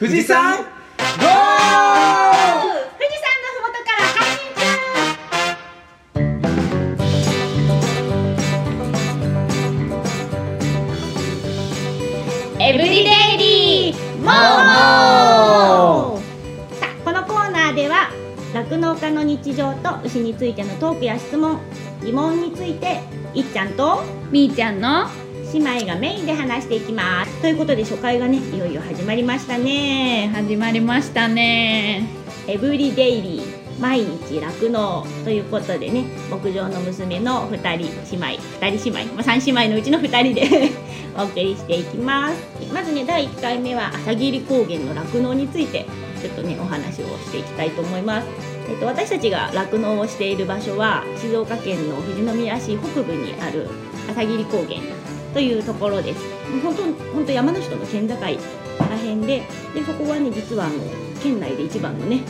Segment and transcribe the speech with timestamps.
[0.00, 0.64] 富士山ゴー！
[0.64, 0.72] 富
[1.20, 1.28] 士
[3.20, 4.64] 山のふもとから配信中
[12.62, 14.32] エブリデイリーモー
[16.14, 16.20] モー。
[16.80, 18.08] さあこのコーナーでは
[18.54, 21.60] 酪農家の日常と牛についてのトークや質問
[22.02, 23.02] 疑問について
[23.34, 25.10] いっちゃんとみーちゃんの
[25.52, 27.40] 姉妹がメインで話していきます。
[27.40, 30.30] ということで初回がねいよいよ始まりましたね。
[30.32, 32.06] 始まりましたね。
[32.46, 38.42] エブリデイリー毎日酪農ということでね牧場の娘の2人姉妹。
[38.60, 40.70] 2人姉妹、まあ、3姉妹のうちの2人で
[41.18, 42.36] お送りしていきます。
[42.72, 45.84] まずね第1回目は朝霧高原の酪農について
[46.22, 48.28] ちょっとねお話をしていきたいと思います。
[48.70, 53.68] えっと、私たちが酪農をしている場所は静岡県の富士宮市北部にある
[54.08, 54.80] 朝霧高原
[55.32, 56.20] というところです。
[56.62, 58.28] 本当本当山梨との県境ら
[58.96, 59.42] へんで
[59.74, 60.74] でそこはね実はあの
[61.22, 62.22] 県内で一番のね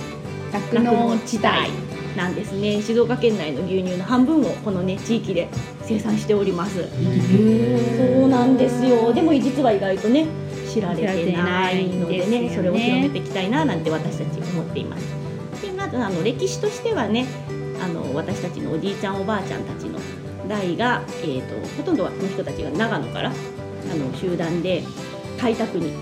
[0.53, 1.91] 酪農地帯。
[2.17, 2.83] なんですね。
[2.83, 5.49] 静岡県内の牛乳の半分をこのね地域で
[5.83, 6.83] 生産しております。
[6.83, 9.13] そうなんですよ。
[9.13, 10.27] でも実は意外とね
[10.69, 15.05] 知られてないのでね、ね、それを広めていきたいななんて私たち思っています。
[15.63, 17.27] でまずあの歴史としてはね
[17.81, 19.99] あの私たちのおじいちゃんおばあちゃんたちの
[20.51, 24.83] 代が、えーと、ほとんどの人たちが長野からあの集団で
[25.41, 25.93] 開拓に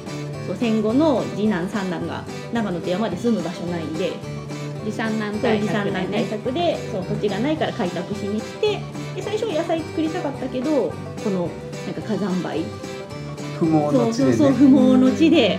[0.46, 4.12] そう戦後の次男三男が長野と山で住む場所ないんで
[4.84, 8.80] 持参難対策で,、ね、対策でそう土地がないから開拓しに来て
[9.14, 10.94] で最初野菜作りたかったけどこ
[11.30, 11.48] の
[11.86, 12.64] なんか火山灰。
[13.58, 15.58] 不毛の地で、ね、そうそうそう不毛の地で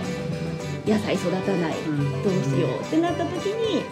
[0.86, 2.80] 野菜育たない、うん、どうしよう。
[2.80, 3.84] ってなった時に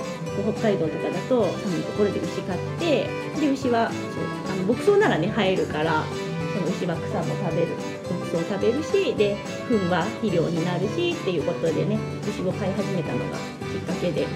[0.42, 3.06] 北海道とかだと寒いところで牛飼って
[3.40, 4.27] で牛はそう
[4.68, 6.04] 牧草ならね生えるから
[6.52, 7.68] その牛は草も食べる
[8.10, 14.26] 牧草を食べるしで糞は肥料になるしっていうことでね牛を飼い始めたのがきっかけで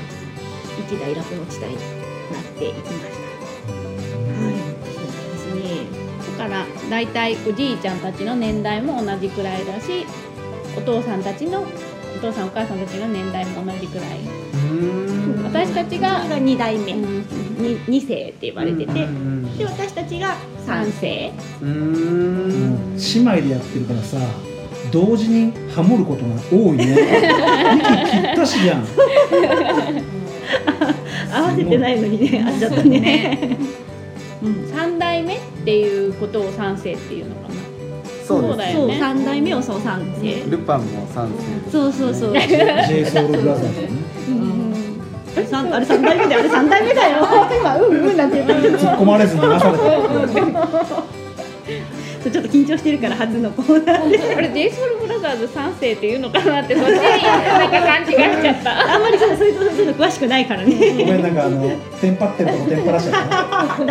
[0.89, 3.23] 一大酪農地帯になっていきました。
[4.33, 4.55] はい
[4.95, 5.61] そうですね。
[6.39, 10.07] だから大体おじいちゃんたちの年代も同じくらいだし
[10.77, 11.67] お父さんたちのお
[12.21, 14.43] 父さんお母さんたちの年代も同じくらい。
[15.45, 18.93] 私たちが2代目、うん、2, 2世って言われてて、
[19.59, 20.37] で私たちが
[20.67, 21.33] 3世。
[21.63, 22.97] うん。
[22.97, 24.19] 姉妹でやってるからさ
[24.91, 26.93] 同時にハモることが多いね。
[28.05, 28.85] 息ぴったしじゃん。
[31.33, 33.57] 合わせてないのにねあっちゃったね。
[34.43, 37.55] うん、3代目っていうことを3世っていうのかな。
[38.27, 38.99] そうだよね。
[38.99, 40.51] 三代目をそう三世。
[40.51, 42.33] ルパンも三世そうそうそう。
[42.35, 43.89] J ソウルブラザーズね。
[44.29, 44.72] 三
[45.35, 45.41] あ
[45.81, 47.27] れ三代目であれ三代目だよ。
[47.59, 48.17] 今うんうん。
[48.17, 49.85] なんて言って突っ込まれずに流されて
[52.23, 54.35] そうちょっと緊張してるから初のコーナーで。
[54.37, 58.95] あれ J ソウルブラザーズ三世っていうのかなってそっちなんか勘違いしちゃった。
[58.95, 60.75] あんまりそうそういうの詳しくないからね。
[60.75, 60.81] ご
[61.13, 61.69] めんなんかあの
[62.01, 63.37] テンパってるとこテンパらしちゃった。
[63.37, 63.85] は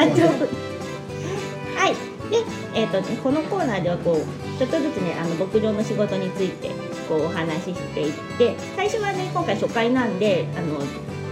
[1.89, 1.95] い。
[2.31, 2.37] で
[2.73, 4.17] えーと、このコーナーではこう
[4.57, 6.69] ちょっとずつねあの牧場の仕事について
[7.09, 10.79] こうお話ししていって最初はね今回初回なんであの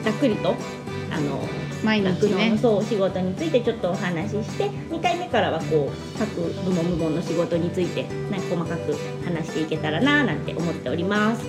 [0.03, 0.55] ざっくりと
[1.11, 1.43] あの
[1.83, 2.57] 毎日ね。
[2.57, 11.45] そう仕事についてちょっとお話しして2回目からはこう各部門部門の仕事についてなんか細かく話していけたらななんて思っております。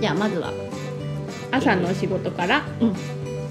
[0.00, 0.52] じゃあまずは
[1.50, 2.90] 朝の仕事から、うん、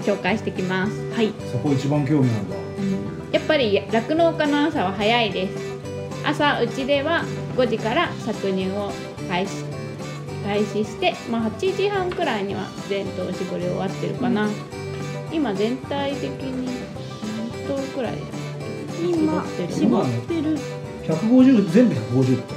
[0.02, 1.10] 紹介してきます。
[1.12, 1.32] はい。
[1.50, 3.32] そこ一番興味あるんだ、うん。
[3.32, 5.74] やっぱり酪農家の朝は早いです。
[6.24, 7.24] 朝うちでは
[7.56, 8.92] 5時から搾乳を
[9.28, 9.73] 開始
[10.44, 14.52] 開始して、まあ、8時半くらいには全頭絞り終わってるかな、うん、
[15.32, 16.68] 今全体的に
[17.26, 18.18] 何頭くらい
[19.02, 20.58] 今絞ってる。
[21.04, 22.54] 150全部150って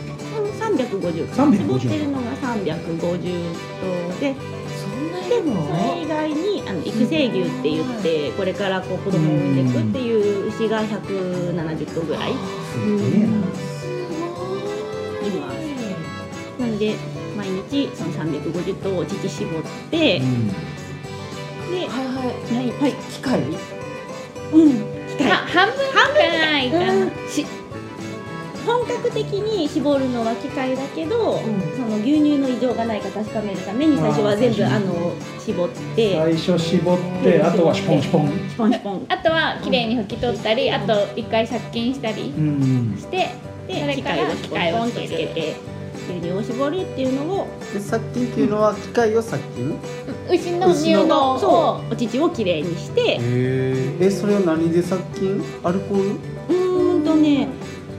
[0.78, 4.36] 350 350絞ってるのが350頭で
[5.28, 5.48] でそ
[5.94, 12.32] れ以外にあの育成牛って言って、これからこう子供を産んでいくっていう牛が170頭ぐらい、
[12.72, 13.88] すごいな、います。
[16.60, 16.96] なので
[17.68, 19.62] 毎日その350頭を乳絞っ
[19.92, 22.72] て、で、はいはい。
[22.72, 22.94] はい。
[22.94, 23.42] 機械？
[24.54, 24.72] うん。
[25.08, 25.30] 機械。
[25.30, 27.46] 半分半分くらいかな、し
[28.66, 31.42] 本格的に絞るのは機械だけど、うん、
[31.76, 36.16] その牛乳の異常がないか確かめるために最初は全部あの絞って。
[36.18, 38.28] 最初絞ってあとはシポンシポン。
[38.28, 39.06] シポンシポン。
[39.10, 42.34] あとは綺麗に拭き取ったり、あと一回殺菌したり
[42.98, 43.30] して、
[43.68, 45.56] でそれから機械をつけて
[46.10, 49.78] 牛乳を絞るっていうのをで殺菌っていうのは機械を殺菌？
[50.30, 51.40] 牛の乳の。
[51.40, 53.18] そうお乳をきれいにして。
[53.20, 55.44] えそれは何で殺菌？
[55.64, 56.04] アルコー
[56.50, 56.56] ル？
[56.56, 57.48] うんとね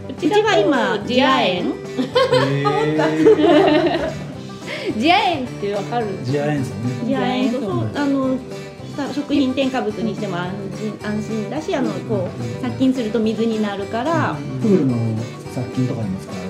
[0.08, 1.74] うちは今自野園
[4.98, 6.06] ジア塩ってわかる？
[6.24, 6.64] ジア塩。
[6.64, 8.38] 素ねいやえっとそうあの
[8.96, 14.96] さ食品添加物にしても安心安心だしあのこう殺菌すると水になるから、プールの
[15.54, 16.47] 殺菌とかにも使われ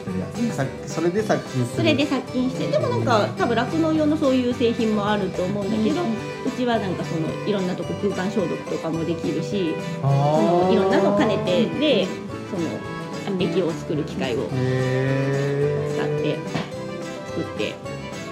[0.52, 1.76] さそれで殺菌する。
[1.76, 2.66] それで殺菌して。
[2.68, 12.06] でもなんか多分酪農用のそういう製品もあると思うんだけど、うちはなんかそのいろんなとこ空間消毒とかもできるしそのいろんなのを兼ねてで
[12.50, 12.56] そ
[13.30, 16.38] の液を作る機械をへ使って
[17.28, 17.74] 作って。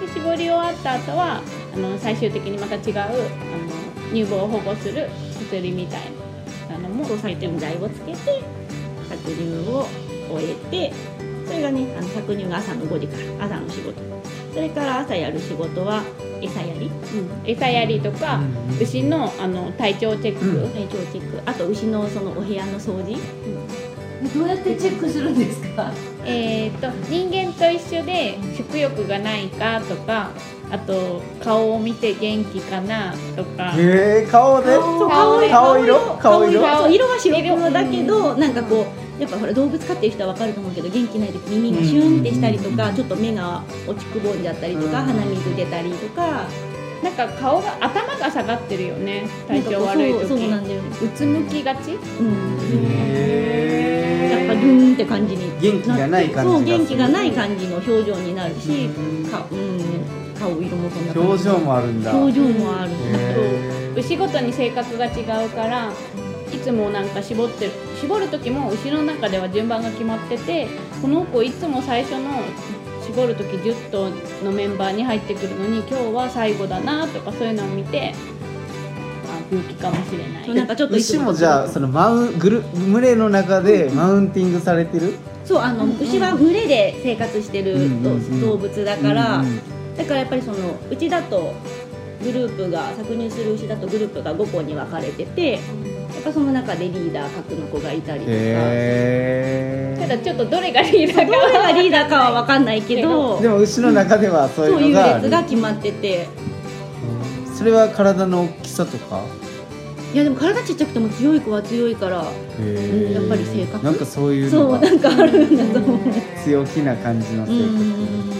[0.06, 1.42] で絞り終わった後は
[1.74, 3.16] あの最終的にまた違うあの
[4.12, 5.08] 乳房を保護する
[5.48, 6.00] 薬みたい
[6.68, 8.42] なのも殺菌剤をつけて
[9.08, 9.86] 搾乳を
[10.30, 10.92] 終えて
[11.46, 14.00] それがねあの搾乳が朝の5時から朝の仕事。
[14.52, 16.02] それから朝やる仕事は
[16.40, 16.90] 餌やり。
[17.44, 20.70] 餌やりとか、うん牛のあの体調チェック、うん。
[20.70, 21.42] 体調チェック。
[21.46, 23.18] あと牛のそのお部屋の掃除。
[24.34, 25.92] どうやってチェックするんですか？
[26.24, 30.30] えー、と人間と一緒で食欲がないかとか
[30.70, 33.74] あと顔を見て元気かなとか。
[33.78, 34.74] えー、顔で？
[34.74, 36.16] 顔顔色？
[36.18, 36.60] 顔色。
[36.90, 37.06] 色？
[37.08, 46.44] は白黒だけどなんかこうやっぱほら動物飼ってる人は分かると思うけど元気ない時耳がシュンってしたりとかちょっと目が落ちくぼんじゃったりとかうん鼻水出たりとか
[47.02, 50.18] なんか顔が頭が下がってるよね体調悪い時。
[50.18, 50.88] なんかそうなんだよね。
[51.02, 51.92] うつむきがち？
[51.92, 55.50] うんへやっぱルーンって感じに。
[55.60, 59.80] 元気がない感じそう元気がない感じの表情になるしうんかうん
[60.38, 62.14] 顔色もそんな表情もあるんだ。
[62.14, 62.90] 表情もある。
[62.92, 63.98] へー。
[63.98, 65.90] 牛ごとに性格が違うから
[66.52, 67.70] いつもなんか絞ってる
[68.00, 70.68] 絞る時も牛の中では順番が決まってて
[71.02, 72.30] この子いつも最初の
[73.04, 74.10] 絞る時10頭
[74.44, 78.14] のメンバーに入ってくるのに今日は最後だなとかそういうのを見て
[79.28, 80.54] あ病気かもしれない。
[80.54, 85.14] なんかちょっと牛もじゃあそのマウングル群れの中でマウンティングされてる？
[85.44, 89.96] そうあの牛は群れで生活してるうんうんうん動物だから、うんうん。
[89.96, 90.56] だからやっぱりその
[90.90, 91.54] うちだと
[92.22, 95.62] グループが搾乳する牛だとグループが5個に分かれててやっ
[96.24, 106.26] ぱその中でリーダー格の子がいたりとか、へただちょっとどれがリーダーかどれがリーダーかは分かんないけどー でも牛の中ではそういう列が決まってて。
[107.56, 109.22] それは体の大きさとか？
[110.12, 112.24] いやでも体ちっちゃくても強い子は強いからやっ
[113.28, 113.82] ぱり性格。
[113.82, 115.98] なんかそういうそうなんかあるんだと思う。
[116.44, 118.35] 強気な感じのう性格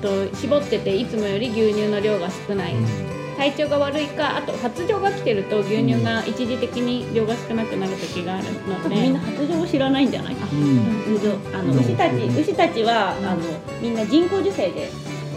[0.00, 2.74] と絞ってていつもより牛乳の量が少ない。
[3.36, 10.34] 体調が悪いかあと発情が来てると牛乳が一時的に量が少なくなる時があるの多分みんなで発情を知らないんじゃない？
[10.34, 11.54] うん。
[11.54, 11.78] あのうん。
[11.78, 13.36] 牛たち牛たちはあの
[13.80, 14.90] みんな人工授精で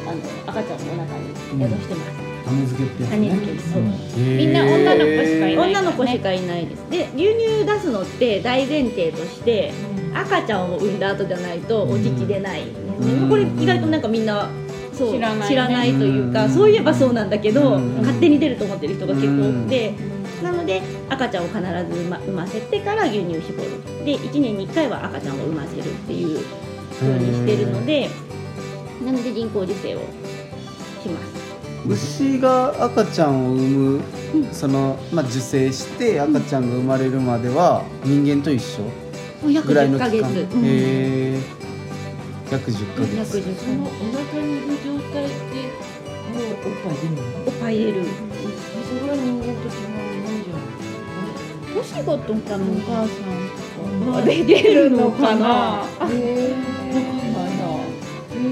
[0.07, 2.11] あの赤ちゃんのお腹に宿してます。
[2.43, 3.35] 種付けって種ね。
[3.35, 3.81] 付けそう。
[3.83, 6.89] みんな女の子しかいない女の子しかいないです。
[6.89, 9.71] で牛乳出すのって大前提として
[10.15, 12.63] 赤ちゃんを産んだ後じゃないとお乳出ない。
[13.01, 13.29] うん。
[13.29, 14.49] これ意外となんかみんな
[14.93, 16.51] そう知らないねというか、うん。
[16.51, 17.97] そういえばそうなんだけど、うん。
[17.97, 19.93] 勝手に出ると思ってる人が結構多くて、
[20.43, 24.05] なので赤ちゃんを必ず産ま産ませてから牛乳絞る。
[24.05, 26.39] で1年に1回は赤ちゃんを産ませるっていう
[26.99, 28.09] 風にしてるので
[29.05, 31.41] なので人工授精をします。
[31.87, 34.01] 牛が赤ちゃんを産む、
[34.35, 34.45] うん。
[34.51, 38.89] その、まあ、受精して赤ちゃんが生まれるまでは人間と一緒も
[39.47, 40.29] う約ぐらいの10ヶ期間。
[40.29, 40.63] うん。
[40.63, 41.39] え
[42.51, 43.37] 約10ヶ約月。
[43.37, 45.31] 10そのお腹にいる状態で
[46.31, 50.03] もうおっぱい出るのおっぱい入れるそれは人間と違うな
[50.35, 50.67] いじゃん
[51.73, 54.33] 年子とかのお母さんとかは出
[54.73, 56.11] るのかなへ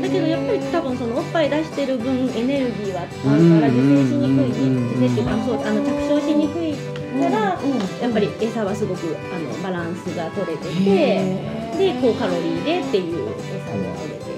[0.02, 14.30] だけどやっぱり多分そのおっぱい出してる分エネルギーは使うから受精しにくいうん受精っていうかそうあの着床しにくいからうんやっぱり餌はすごくあのバランスが取れててへで高カロリーでっていう餌をあげて。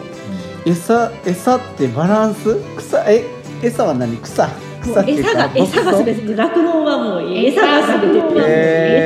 [0.63, 2.55] 餌餌ってバランス？
[2.77, 3.03] 草？
[3.07, 3.25] え
[3.63, 4.15] 餌は何？
[4.17, 4.47] 草？
[4.83, 6.03] 餌が餌が牧草？
[6.03, 8.39] 全て酪農はもう餌が全てって。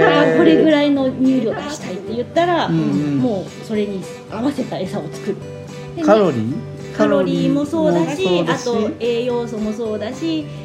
[0.01, 3.17] 餌がこれぐらいの乳量出したいって言ったら、うんうん。
[3.19, 5.35] もうそれに合わせた餌を作る。
[5.95, 6.53] でねカロリー？
[6.95, 10.45] カロリーもそうだしあと栄養素もそうだし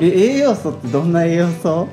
[0.00, 1.88] え栄養素ってどんな栄養素？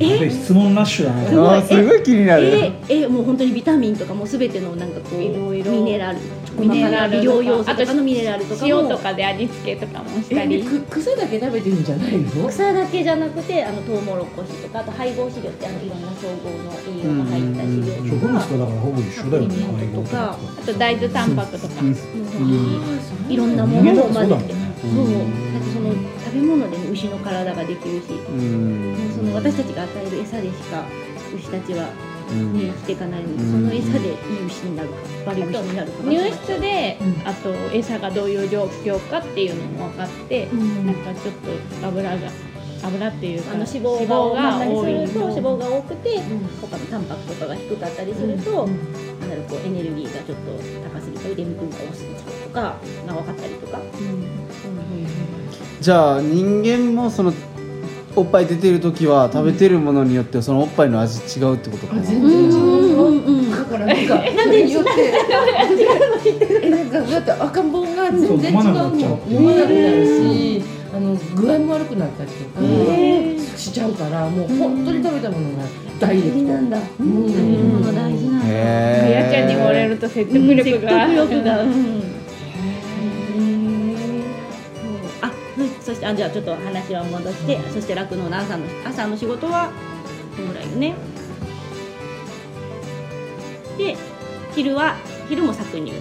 [0.00, 0.18] え？
[0.18, 1.62] で質問ラッシュだねすごい。
[1.62, 5.72] すごい気になる、ええもう本当にビタミンとかもすべてのなんかこういろいろ。
[5.72, 6.18] ミネラル
[6.56, 8.68] ミネラル微量要素とかのミネラルとかも。
[8.68, 10.56] 塩とかで味付けとかもしたり。
[10.56, 12.48] えでく草だけ食べてるんじゃないの？
[12.48, 18.10] 草だけじゃなくてあのトウモロコシとかあと配合飼料ってあのいろんな総合の栄養が入った飼料。
[18.10, 21.74] 植物とだからほぼ一緒だよねサプリメントとかあと大豆タンパクとか。
[23.28, 25.10] いろんなものを混ぜてそう。
[25.52, 25.94] だってその
[26.24, 28.06] 食べ物でね牛の体ができるし。
[29.14, 30.84] その私たちが与える餌でしか
[31.34, 31.90] 牛たちは
[32.30, 32.54] うん。
[32.54, 34.88] ね生きていかないのでその餌でいい牛牛になる。
[34.88, 34.94] か
[35.26, 36.02] バリ牛になるか。
[36.08, 37.28] 入室で、うん。
[37.28, 40.86] あと餌がどういう状況かっていうのも分かって、うん。
[40.86, 42.30] なんかちょっと油が
[42.80, 46.20] 油っていうかあの脂肪が多い脂肪が多くて
[46.60, 48.76] 他のタンパクとかが低かったりすると、うん。
[49.20, 50.52] なんだろうこうエネルギーがちょっと
[50.94, 52.76] 高すぎたりでんぷんが多すぎちゃうとか
[53.06, 53.78] が分かったりとか、
[55.80, 57.32] じゃあ人間もその
[58.16, 62.00] おっぱい出てる時は食べてるものによってそのおっぱいの味違うってことかな？
[62.00, 63.50] あ全然違ううんうん。
[63.50, 64.90] だからなんかなんでよって
[66.64, 69.00] えなんかだって赤ん坊が全然違うもん。
[69.30, 70.62] 飲まなくなるし
[70.92, 72.60] あの具合も悪くなったりとか。
[72.64, 75.64] へしちゃうからもう本当に食べたものが
[75.98, 76.42] ダイレクト。
[76.44, 77.28] なんだ、うん。
[77.28, 82.02] 食べるもの大事なんだ、かへやちゃんに漏れると説得力説が、得力が、うん
[85.98, 89.70] してあじゃあちょっと話を戻して、そして酪農の朝の朝の仕事は
[90.36, 90.94] このぐらいよね。
[93.76, 93.96] で
[94.54, 94.96] 昼は
[95.28, 95.92] 昼も搾乳。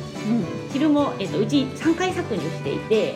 [0.71, 3.15] 昼も、えっとうち3回搾乳していて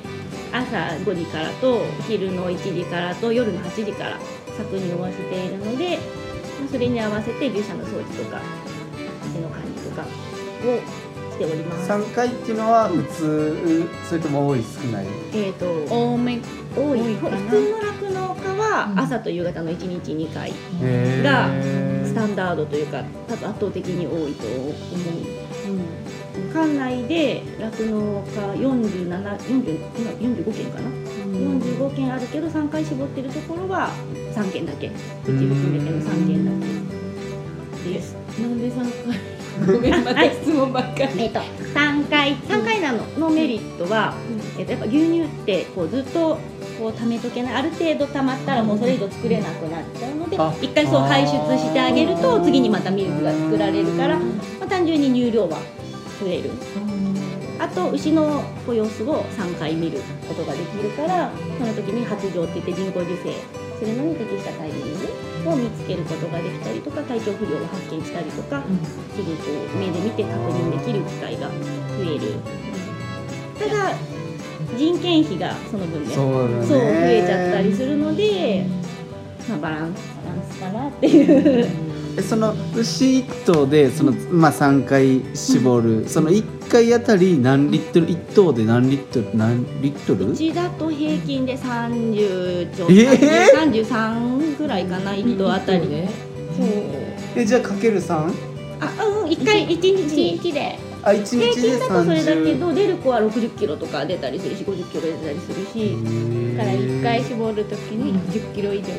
[0.51, 4.17] 朝5時からと昼の1時からと夜の8時から
[4.57, 5.97] 搾乳をしているので
[6.59, 8.41] まあそれに合わせて牛舎の掃除とか
[9.33, 10.05] 手の管理とかを
[11.31, 11.89] しております。
[11.89, 15.05] 3回っていうのは普通それとも多い少ない？
[15.33, 16.39] えっ、と多め
[16.75, 17.37] 多いかな。
[17.37, 20.51] 普通の酪農家は朝と夕方の1日2回
[21.23, 21.49] が
[22.05, 24.73] スタンダードというか多分圧倒的に多いと思う、
[26.53, 30.89] 管内で酪農家47 40今45件かな、
[31.31, 33.89] 45件あるけど3回絞ってるところは
[34.33, 34.87] 3件だけ。
[34.87, 36.51] うち含めての3件だ
[37.85, 38.15] けです。
[38.39, 39.19] なんで三回？
[39.67, 41.23] ごめんまた質問ばっかり。
[41.23, 42.35] えっと3回。
[42.35, 44.15] 3回なののメリットは、
[44.57, 46.39] えっとやっぱ牛乳ってこうずっと
[46.81, 47.53] こう溜めとけない。
[47.53, 54.25] ある程度溜まったらもうそれ以上作れなくなっちゃうのであ一回そう排出してあげると次にまたミルクが作られるから、ま
[54.65, 55.59] あ、単純に乳量は
[56.19, 56.49] 増える。
[57.59, 63.35] あと牛の子様子を3回見ることができるからその時に発情って言って人工授精
[63.77, 68.63] するのに適したタイミングを見つけることができたりとか体調不良を発見したりとか
[69.13, 71.53] すると目で見て確認できる機会が増
[72.01, 72.33] える。
[73.59, 73.93] ただ
[74.77, 76.65] 人件費がその分ねそうだね。
[76.65, 78.65] そう増えちゃったりするので、
[79.49, 81.67] まあ、バランスバランスかなっていう。
[82.17, 90.31] えその牛1頭でその、まあ、3回絞る、その1回あたり何リットル1頭で何リットル何リットル？
[90.31, 95.87] うちだと平均で30ちょえー？33ぐらいかな1頭あたり。
[95.87, 96.09] ね
[96.57, 96.67] そう。
[97.37, 98.13] えじゃあかける 3?
[98.13, 105.97] あうん1回1日一日であ1日平で均だとそれだけ30ど出る子は60キロとか出たりするし50キロ出たりするし
[106.55, 108.89] だから1回絞るときに10キロ以上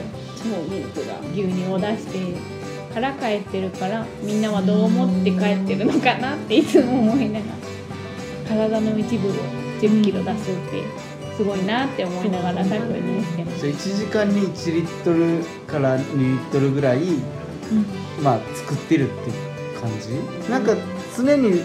[0.50, 2.34] もうミルクが牛乳を出して
[2.92, 7.52] から帰ってるからみんなはどう思って帰ってるのかなっていつも思いながら
[8.48, 9.32] 体の一部を
[9.80, 10.82] 10キロ出すって
[11.36, 13.60] すごいなって思いながら搾乳してます。
[13.60, 17.00] じゃあ1時間に1リットルから2リットルぐらい、
[18.22, 19.30] まあ作ってるって
[19.80, 20.50] 感じ？
[20.50, 20.76] なんか
[21.16, 21.62] 常に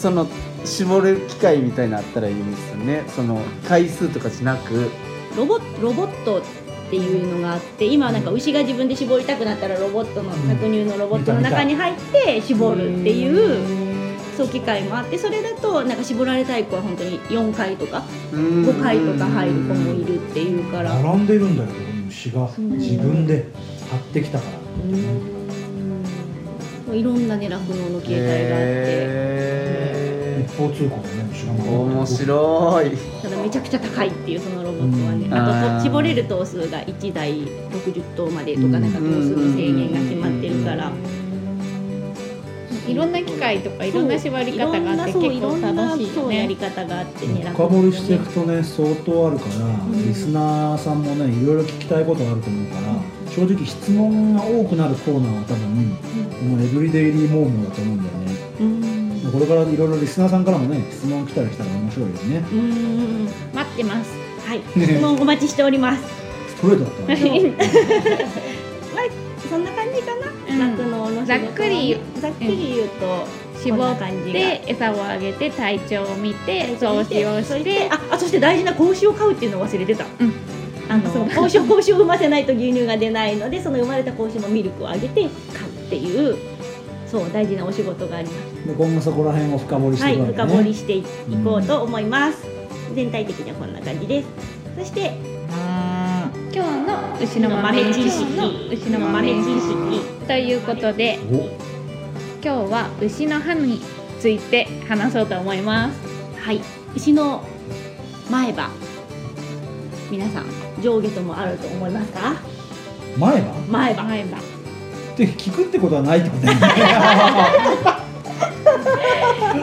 [0.00, 0.26] その
[0.64, 3.04] 絞れる機械みたいなのあったらいいですよね。
[3.08, 3.38] その
[3.68, 4.90] 回数とかじゃなく。
[5.36, 6.42] ロボロボットっ
[6.88, 18.02] ていうのがあって今はなんか牛が自分で搾りたくなったらロボットの搾乳のロボットの中に入って絞るっていうそう機械もあってそれだとなんか絞られたい子は本当に4回とか
[18.32, 20.94] 5回とか入る子もいるっていうから。
[20.94, 21.68] 並んでるんだよ
[22.08, 22.50] 牛が。
[22.58, 23.46] 自分で
[23.88, 24.58] 買ってきたから
[26.88, 28.80] もういろんなね酪農の形態があって。
[28.92, 29.89] へ
[30.50, 32.96] 一方通行でね牛がー面白い。
[33.22, 35.26] ただめちゃくちゃ高いっていうそのロボットはね。
[35.26, 35.34] うん。
[35.34, 40.92] あと絞れる頭数が1台60頭までとかなんか頭数の制限が決まってるから。
[42.88, 47.44] いろんな機械とかいろんな縛り方があって結構楽しいよそうやりね方があってね。
[47.54, 49.50] 深掘りしていくねとね相当あるから、
[49.92, 52.96] リスナーさんもねいろいろ聞きたいことがあると思うから、
[53.30, 55.90] 正直質問が多くなるコーナーは多分、
[56.50, 58.32] もうエブリデイリーモーモーだと思うんだよね。
[58.34, 58.39] うん
[59.30, 62.44] これからいろいろリスナーさんからもね質問来たりしたら面白いよね。
[62.52, 63.28] うん。
[63.54, 64.10] 待ってます。
[64.46, 64.60] はい。
[64.76, 66.02] 質問お待ちしております。
[66.48, 67.54] ストレートだったね。
[68.94, 70.26] まあそんな感じかな。
[70.28, 70.80] うん。
[70.80, 73.26] の仕事はねざっくりざっくり言うと
[73.62, 73.98] 絞っ
[74.32, 77.08] て餌をあげて体調を見て体調をし
[77.64, 77.88] て。
[77.90, 80.32] ああそして大事な子牛を飼うっていうのを忘れてた、うん。
[80.88, 86.36] あの子牛を子牛を産ませないと牛乳が出ないのでその生まれた子牛のミルクをあげて飼うっていう
[87.10, 88.66] そう大事なお仕事があります。
[88.66, 91.04] で今後そこら辺を深掘りしはいていくわけね、深掘りしてい
[91.44, 92.46] こうと思います、
[92.94, 94.28] 全体的にはこんな感じです。
[94.78, 95.12] そして
[95.50, 98.24] 今日の牛の豆知識。
[98.72, 100.26] 牛の豆知識。
[100.26, 101.48] ということでお。
[102.42, 103.80] 今日は牛の歯に
[104.18, 105.98] ついて話そうと思います。
[106.40, 106.60] はい。
[106.96, 107.44] 牛の
[108.30, 108.70] 前歯。
[110.10, 110.44] 皆さん
[110.82, 112.34] 上下ともあると思いますか？
[113.18, 113.52] 前歯？
[113.68, 114.02] 前歯。
[114.04, 114.49] 前歯
[115.24, 116.58] って聞くってことはないってことだよ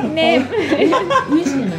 [0.04, 0.14] ね。
[0.14, 0.46] ね。
[1.30, 1.70] 上しかない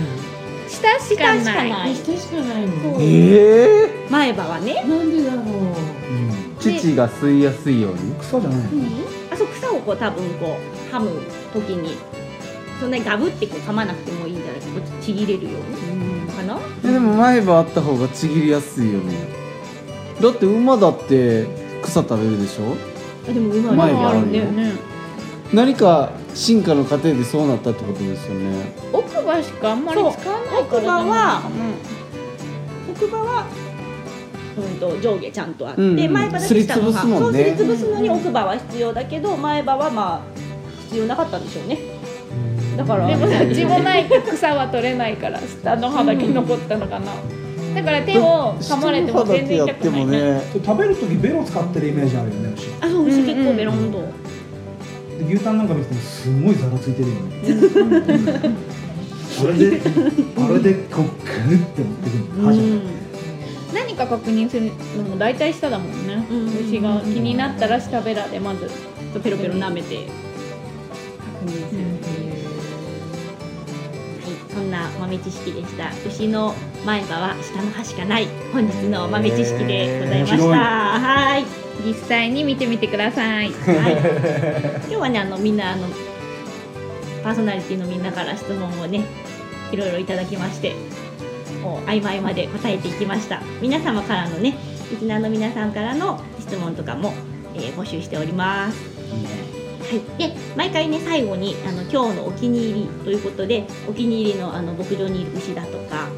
[0.68, 1.94] 下しかない。
[1.94, 2.66] 下しかない。
[2.66, 4.85] のええ前歯はね。
[4.87, 5.11] なん。
[5.11, 5.73] でだろううん
[6.58, 8.14] 父が吸いやすいように。
[8.16, 8.66] 草じゃないの？
[9.32, 11.11] あそう草をこう多分こう噛む
[11.52, 11.97] 時に。
[12.80, 16.30] そんなにガブってこう噛まなくてもいいんじゃないかこうちぎれるように。
[16.32, 16.58] かな？
[16.85, 19.14] えでも前歯あった方がちぎりやすいよね。
[20.20, 21.47] だって馬だって
[21.82, 22.64] 草食べるでしょ？
[22.73, 22.75] あ
[23.32, 24.73] でも馬前歯あるんだよね。
[25.52, 28.73] 何か進化の過程でそうなったってことですよね。
[28.92, 31.50] 奥歯しかあんまり使わないから奥歯はかな
[32.90, 33.47] 奥歯は
[34.56, 36.12] うんと上下ちゃんとあって、うんうん。
[36.12, 37.00] 前歯だけ下の歯。
[37.00, 37.18] すりつぶすもんね。
[37.18, 40.20] そうすりつぶすのに奥歯は必要だけど前歯はまあ
[40.87, 41.78] 必要なかったんでしょうね。
[42.76, 47.12] だからでもさ血もないと草は取れないから下の歯だけ残ったのかな
[47.75, 50.06] だから手を噛まれても全然痛くない。
[50.06, 54.00] ねね食べる時ベロ使ってるイメージあるよね牛あそう牛結構ベロンと、
[55.18, 57.20] で牛タンなんか見ててもすごいざらついてるよね。
[59.40, 59.80] あれで
[60.37, 61.10] あれでこうグ
[61.54, 62.46] ッて持ってくるの。
[62.46, 62.80] 歯じゃない
[63.75, 66.46] 何か確認するのも大体下だもんね、うん。
[66.66, 68.70] 牛が気になったら下ベラでまず
[69.14, 70.06] うん、ペロペロ舐めて。
[71.40, 72.38] 確認するっていう、はい、
[74.59, 75.93] そんな豆知識でした。
[76.05, 76.53] 牛の
[76.85, 81.45] 前歯は下の歯しかない本日の豆知識でございました、へーはい。
[81.87, 83.53] 実際に見てみてください。
[83.53, 83.53] はい、
[84.83, 85.87] 今日はねあのみんなあの
[87.23, 89.05] パーソナリティのみんなから質問をね
[89.71, 90.75] いろいろいただきまして
[91.62, 93.41] もう合間合間で答えていきました。
[93.62, 94.57] 皆様からのね
[94.91, 97.15] リスナーの皆さんからの質問とかも、
[97.55, 99.48] えー募集しております
[99.88, 106.09] はい、で毎回ね最後にあの今日のお気に入りということでお気に入りのあの牧場にいる牛だとか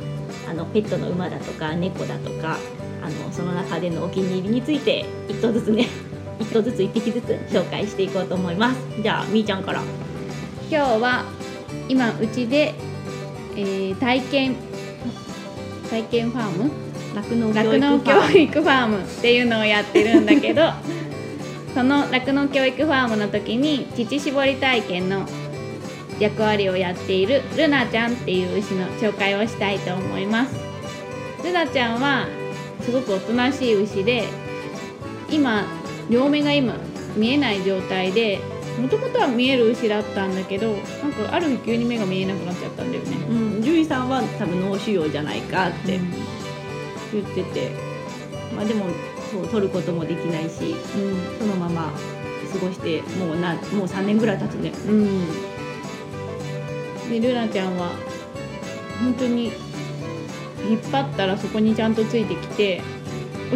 [0.48, 2.58] あのペットの馬だとか猫だとか
[3.00, 5.86] あのその中でのお気に入りについて一頭ずつね
[6.40, 8.80] 一頭ずつ一匹ずつ紹介していこうと思います。
[9.00, 9.82] じゃあみーちゃんから。
[10.68, 11.24] 今日は
[11.88, 12.74] 今うちで、
[13.56, 14.56] えー体験
[15.88, 16.70] 体験ファーム？
[17.14, 20.62] 酪農酪農教育ファームっていうのをやってるんだけど
[21.74, 25.26] その酪農教育ファームの時に乳搾り体験の
[26.18, 30.54] 役割をやっているルナちゃんっていう牛の紹介をしたいと思います。
[31.42, 32.26] ルナちゃんは
[32.82, 34.24] すごくおとなしい牛で
[35.30, 35.64] 今
[36.10, 36.74] 両目が今
[37.16, 38.40] 見えない状態で
[38.78, 43.16] もともとは見える牛だったんだけどなんかある日急に目が見えなくなっちゃったんだよね。
[43.28, 46.00] うん獣医さんは多分脳腫瘍じゃないかって
[47.12, 47.70] 言ってて、
[48.54, 48.86] まあでも
[49.30, 50.74] そう取ることもできないし
[51.38, 51.92] そのまま
[52.52, 54.72] 過ごしてもうなもう3年ぐらい経つね。
[54.88, 54.92] う
[57.08, 57.92] ん、でルナちゃんは
[59.00, 59.52] 本当に
[60.68, 62.82] 引っ張ったらそこにちゃんとついてきて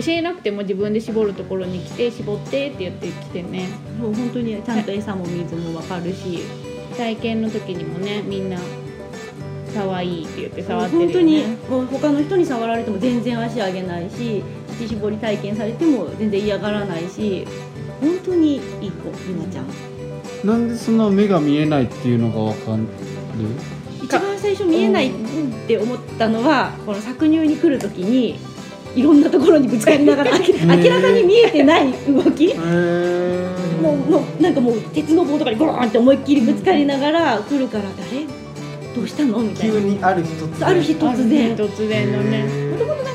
[0.01, 3.69] 教えなくても自分で絞るところに来て絞ってって言ってきてね。
[4.01, 6.41] そう本当にちゃんと餌も水も分かるし。
[6.95, 8.59] 体験の時にもねみんな
[9.75, 14.43] 可愛いって言って触ってるよ、ね、本当にもう他の人に触られても全然足上げないし
[14.79, 17.47] 乳搾り体験されても全然嫌がらないし
[18.01, 18.61] 本当にいい
[18.91, 19.67] 子ルナちゃん。
[20.45, 22.83] なんでそんな目が見えないっていうのがわかる？
[24.03, 25.13] 一番最初見えないっ
[25.67, 28.39] て思ったのはこの搾乳に来る時に
[28.95, 32.55] いろんなところにぶつかりながら 明らかに見えてない動き。
[32.55, 38.25] もうもうなんかもう鉄の棒とかにゴロンって思いっきりぶつかりながら来るから誰？
[38.95, 39.39] どうしたの？
[39.41, 39.75] みたいな。
[39.75, 40.69] 急にある日突然。
[40.69, 41.57] ある日突然。
[41.57, 42.64] 突然のね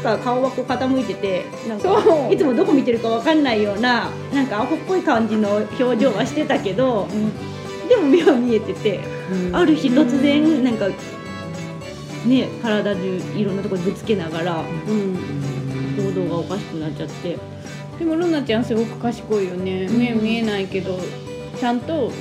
[0.03, 2.33] なんか顔はこう傾いててなんそかう。
[2.33, 7.07] いつもどこ見てるかわかんないようななんかアホっぽい感じの表情はしてたけど、
[7.89, 8.99] でも目は見えてて、
[9.51, 10.87] ある日突然なんか
[12.25, 14.63] ね体中いろんなとこぶつけながら
[15.97, 17.37] 行動がおかしくなっちゃって。
[17.97, 19.89] でもルナちゃんすごく賢いよね。
[19.89, 20.97] 目見えないけど
[21.59, 22.11] ちゃんと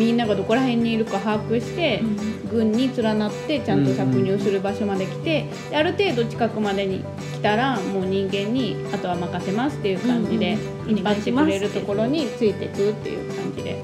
[0.00, 2.02] みんながどこら辺にいるか把握して、
[2.50, 13.82] 群に連なってちゃんと搾乳する場所まで来て、である程度近くまでに来たらもう人間にあとは任せますっていう感じで、うん引っ張ってくれるところについてくっていう感じで。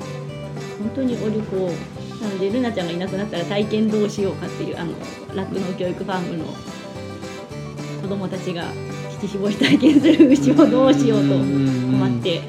[0.78, 1.56] 本当にお利口
[2.22, 4.92] なのでルナちゃんがいなくなったら体験どうしようかっていうあの
[5.34, 6.44] 酪農教育ファームの
[8.02, 8.64] 子供たちが
[9.20, 12.42] 乳搾り体験する牛をどうしようと困って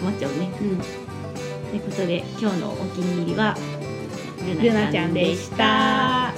[0.00, 0.48] 困っちゃうね。
[1.00, 1.05] と
[1.76, 3.56] いうことで今日のお気に入りは
[4.62, 6.32] ルナちゃんでした。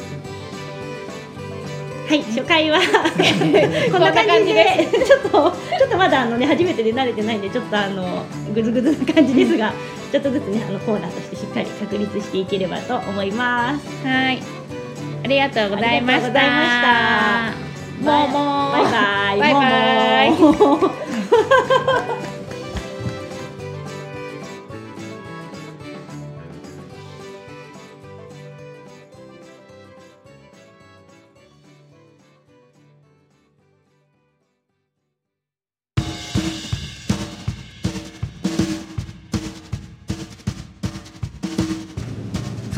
[2.08, 2.80] はい、初回は
[3.92, 8.24] こんな感じでちょっとちょっとまだあのね初めてで慣れてないんでちょっとあの
[8.54, 9.74] ぐずぐずな感じですが、
[10.10, 14.06] ちょっとずつねあのコーナーとしてしっかり確立していければと思います。
[14.06, 14.42] はい。
[15.22, 16.26] ありがとうございました。
[16.26, 16.64] ありがとうございま
[17.92, 18.10] した。
[18.10, 18.68] もうも。
[18.70, 19.38] うバイバイ。
[19.38, 20.97] バイバイ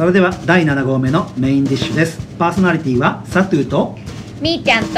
[0.00, 2.26] それでは第7号目のメインディッシュです。
[2.38, 3.98] パーソナリティはサトゥーと
[4.40, 4.94] みーちゃんと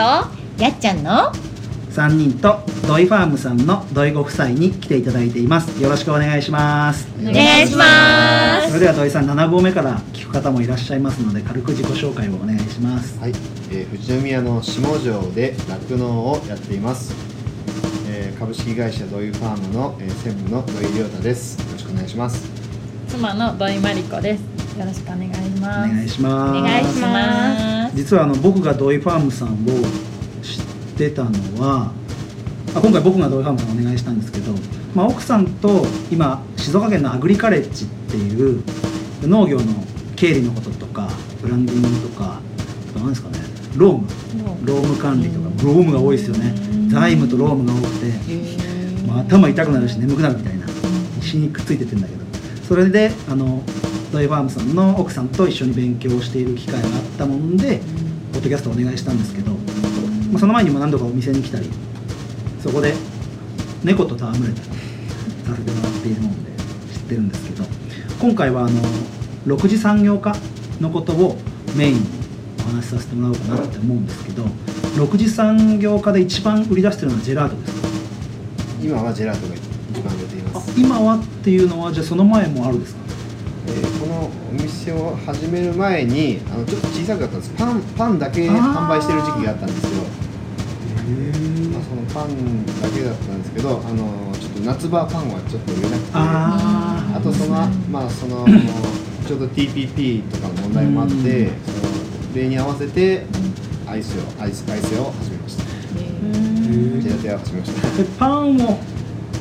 [0.63, 1.33] やっちゃんの
[1.91, 5.83] 3人とドイファームさんのドイご夫妻に来ていただいています。
[5.83, 7.09] よろしくお願いします。
[7.21, 13.19] お願いしまそれでは土井さん7号目から聞く方もいらっしゃいますので軽く自己紹介をお願いします。
[13.19, 13.33] はい、
[13.73, 17.13] えー、富士宮の下城で酪農をやっています、
[18.09, 21.59] えー株式会社ドイファームの、えー専務の土井亮太です。
[21.61, 22.49] よろしくお願いします。
[23.09, 24.52] 妻の土井真理子です。
[24.79, 25.89] よろしくお願いしおます。
[25.89, 26.59] 願いします。
[26.59, 27.97] お願いします。
[27.97, 29.55] 実はあの僕がドイファームさんを
[30.43, 30.65] 知っ
[30.97, 31.31] てたの
[31.61, 31.93] は
[32.75, 34.53] あ今回僕がドイファームさんをお願いしたんですけど、
[34.95, 38.63] まあ、奥さんと今静岡県のアグリカレッジっていう
[39.23, 39.65] 農業の
[40.17, 41.09] 経理のこととか
[41.43, 42.41] ブランディングとか
[42.97, 43.39] 何ですかね
[43.77, 44.09] ローム。
[44.67, 44.97] ローム。
[44.97, 46.55] 管理とかロームが多いですよね。
[46.89, 50.67] 財務とロームが多くて、まあ、頭痛くなるし眠くなるみたいな
[51.21, 52.23] 石にくっついててんだけど。
[52.69, 53.63] それであの
[54.13, 57.81] ドイファームさんの奥さんと一緒に勉強している機会があったもんで
[58.33, 59.57] ポッドキャストをお願いしたんですけど、ま
[60.37, 61.69] あ、その前にも何度かお店に来たり
[62.63, 62.95] そこで
[63.83, 64.69] 猫と戯れたり
[65.47, 66.51] させてもらっているもんで
[66.95, 67.65] 知ってるんですけど
[68.21, 68.81] 今回はあの
[69.47, 70.37] 6次産業化
[70.81, 71.37] のことを
[71.77, 72.01] メインに
[72.61, 77.89] お話しさせてもらおうかなって思うんですけど6次産業化で一番売り出してるのはジェラートですか？
[78.83, 83.02] 今はジェラートが一番出ていまあす、今はっていうのはじゃあその前もあるんですか？
[84.91, 87.51] を始める前にあのちょっと小さかったんです。
[87.57, 90.03] パンパンだけ販売してる時期があったんですよ。
[91.73, 98.47] まあ、そのパンだけだったんですけどあのちょっと夏場パンはちょっと売れなくてああとそのまあその
[99.27, 101.21] ちょうど TPP とかの問題もあって、うん。
[101.21, 103.25] その例に合わせて
[103.87, 105.65] アイスをアイスアイスを始めました。
[105.65, 108.03] ジェラテ屋を始めました。
[108.03, 108.79] でパンを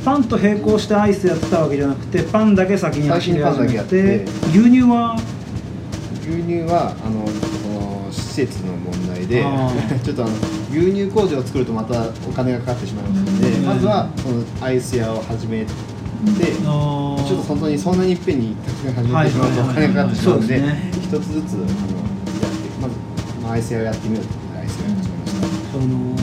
[0.03, 4.25] パンと並行してアイスやってたわけじゃなくてパンだけ先に走り始めて。
[4.51, 5.15] 牛乳は
[6.31, 9.71] 牛乳はあのその施設の問題であ
[10.03, 10.33] ちょっとあの
[10.71, 15.71] 牛乳工場を作るとまたお金がかかってしまいますので、うんまずはそのアイス屋を始めて。
[16.21, 20.63] ちょっと本当にそんなにいっぺんにたくさん始めてしまうとお金がかかってしまうので
[21.01, 21.67] 一つずつあのやって
[22.79, 22.95] まず、
[23.41, 25.79] まあ、アイス屋をやってみようということでアイス屋を始めました。
[25.79, 26.15] その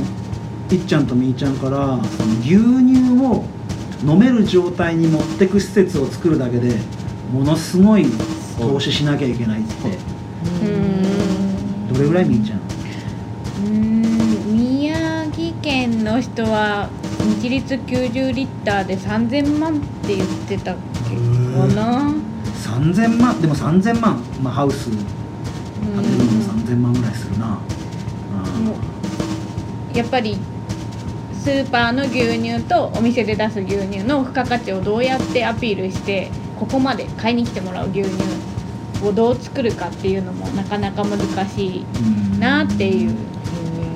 [0.70, 1.98] いっちゃんとみーちゃんから
[2.42, 3.44] 牛乳を
[4.06, 6.76] 飲める状態に持ってく施設を作るだけで
[7.32, 8.06] ものすごい
[8.58, 9.70] 投資しなきゃいけないって。
[11.92, 12.58] どれぐらいみーちゃん？
[12.58, 14.56] うーん。
[14.56, 16.88] 宮城県の人は
[17.38, 20.76] 一律90リッターで3000万って言ってたっ
[21.08, 21.20] けか
[21.74, 22.12] な。
[22.54, 23.40] 3000万？
[23.40, 24.90] でも3000万、まあ、ハウス。
[24.90, 27.58] 建てるのも3000万ぐらいするな、も
[29.94, 30.36] やっぱり
[31.32, 38.10] スーパーの牛乳とお店で出す牛乳の付加価値をどうやってアピールしてここまで買いに来てもらう牛乳
[39.04, 41.84] をどう作るかっていうのもなかなか難しい
[42.34, 43.14] うんなっていう。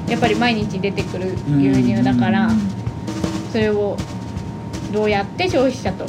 [0.08, 2.50] やっぱり毎日出てくる牛乳だから
[3.50, 3.96] それを
[4.92, 6.04] どうやって消費者と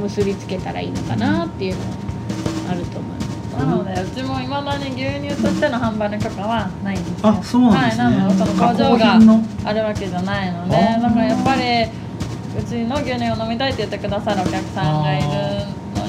[0.00, 1.86] 結びつけたらいいのかなっていうのは
[2.70, 3.56] あると思います。
[3.56, 7.28] なのでうちも未だに牛乳としての販売の許可はないんですよ。
[7.28, 9.18] あそうなんですね、はい、なのでその工場が
[9.64, 11.62] あるわけじゃないので、だからやっぱり
[12.60, 15.63] うちの牛乳を飲みたいって言ってくださるお客さんがいるの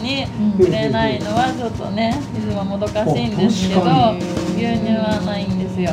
[0.05, 0.25] に
[0.59, 4.13] 売れないのはちょっとねいつももどかしいんですけどあ
[4.55, 5.91] 牛乳はないんですよ。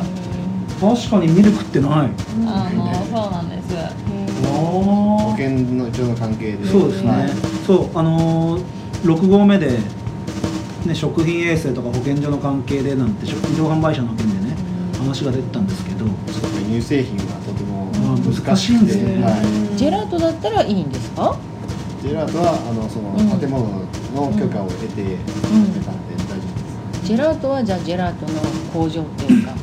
[0.81, 2.11] 確かにミルクってない。
[2.47, 3.75] あのそうなんです。
[4.45, 6.67] 保あ険の一応の関係で。
[6.67, 7.31] そうですね、はい。
[7.67, 8.65] そうあのー、
[9.05, 9.79] 6号目で、
[10.87, 14.57] ね、食品衛生とか保健所の関係でなんて食品販売者の件でね
[14.99, 16.05] 話が出てたんですけど。
[16.05, 19.23] ちょっと乳製品がとても難しいんですね。
[19.23, 19.77] はい。
[19.77, 21.37] ジェラートだったらいいんですか？
[22.03, 23.87] ジェラートはあのそのうん建物の
[24.35, 25.73] 許可を得て、うん。
[25.73, 28.41] 出たので大丈夫ですジェラートはじゃあジェラートの
[28.73, 29.55] 工場っていうか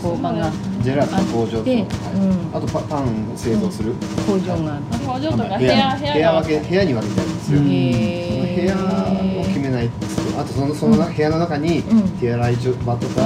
[0.00, 1.84] 工場がジェラートの工場と、ではい。
[1.84, 1.84] う
[2.32, 2.56] ん。
[2.56, 3.92] あとパパンを製造する、
[4.26, 5.04] 工場があって。
[5.04, 9.90] 工場とか部屋部部屋分け部屋に分けてあるんですよ、うんそのへ部屋を決めない
[10.38, 12.08] あとそのその部屋の中にうん。
[12.16, 13.20] 手洗い場とか、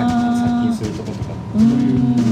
[0.00, 0.08] 殺
[0.40, 2.16] 殺菌するとことか、うん。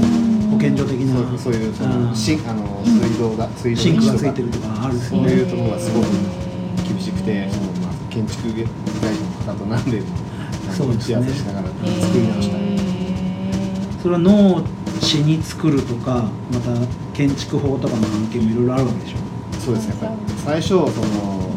[0.75, 2.15] 健所的なそういうその、うん。
[2.15, 6.07] しあの水道だ水道シンクがついてるとかあるそういうところがすごく
[6.87, 8.69] 厳厳しくて、そのまあ建築会社
[9.47, 10.07] の方と何でも
[10.71, 11.79] そうで打ち合わせしながら作
[12.17, 12.77] り直したり、
[14.01, 14.63] それは農
[14.99, 16.69] 地に作るとかまた
[17.13, 19.17] 建築法とかの関係もいろいろあるわけでしょ。
[19.59, 19.95] そうですね。
[20.43, 21.49] 最初その、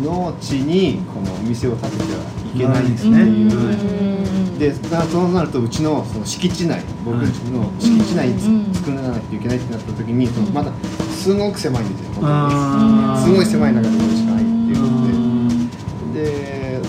[0.00, 2.20] 農地にこのお店を建てては
[2.54, 10.72] いけないっていう、はいでだからそうなるとうちのその敷地内僕の敷地内に作らないといけないってなった時にそのまだ
[11.12, 12.14] すごく狭いんですよ。
[12.14, 16.80] 本当あーにすごい狭い中でこれしかないっていうのでで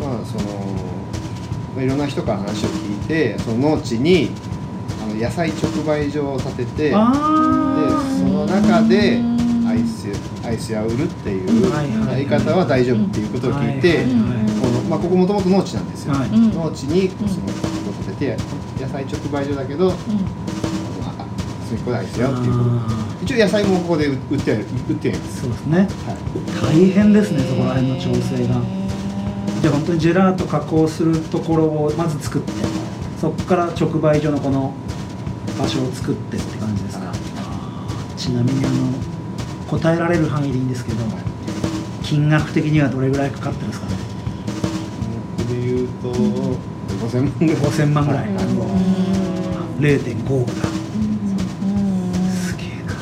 [0.00, 0.50] まあその、
[1.76, 4.30] まあ、いろんな人から話を聞いてその農地に
[5.04, 9.20] あの野菜直売所を建ててであその中で
[9.68, 10.08] アイス
[10.44, 11.70] アイス屋を売るっていう
[12.10, 14.10] やり方は大丈夫っていうことを聞いて、はいはいはい。
[14.10, 14.41] この
[14.92, 16.28] まあ、ここもともと農地なんですよ、はい。
[16.30, 17.46] 農地にその
[18.04, 18.42] 建てて
[18.78, 19.96] 野菜直売所だけど、あの
[21.18, 21.26] あ
[21.66, 22.70] 隅っこでアイス屋っていうこと。
[22.76, 22.86] あ
[23.22, 24.60] 一応野菜もここで売って売
[24.92, 25.78] ってそうですね。
[25.78, 25.88] はい。
[26.76, 28.60] 大変ですねそこら辺の調整が。
[29.62, 32.52] じゃあ本当にジェラート加工するところをまず作って
[33.18, 34.74] そこから直売所のこの
[35.58, 37.10] 場所を作ってって感じですか。
[38.18, 38.92] ちなみにあの
[39.70, 40.98] 答えられる範囲でいいんですけど
[42.02, 44.11] 金額的にはどれぐらいかかってるんですかね？
[46.02, 48.26] と5000万ぐらい5000万ぐらい。
[48.26, 48.32] は
[49.80, 50.54] 0.5億だ
[52.30, 52.94] すげえな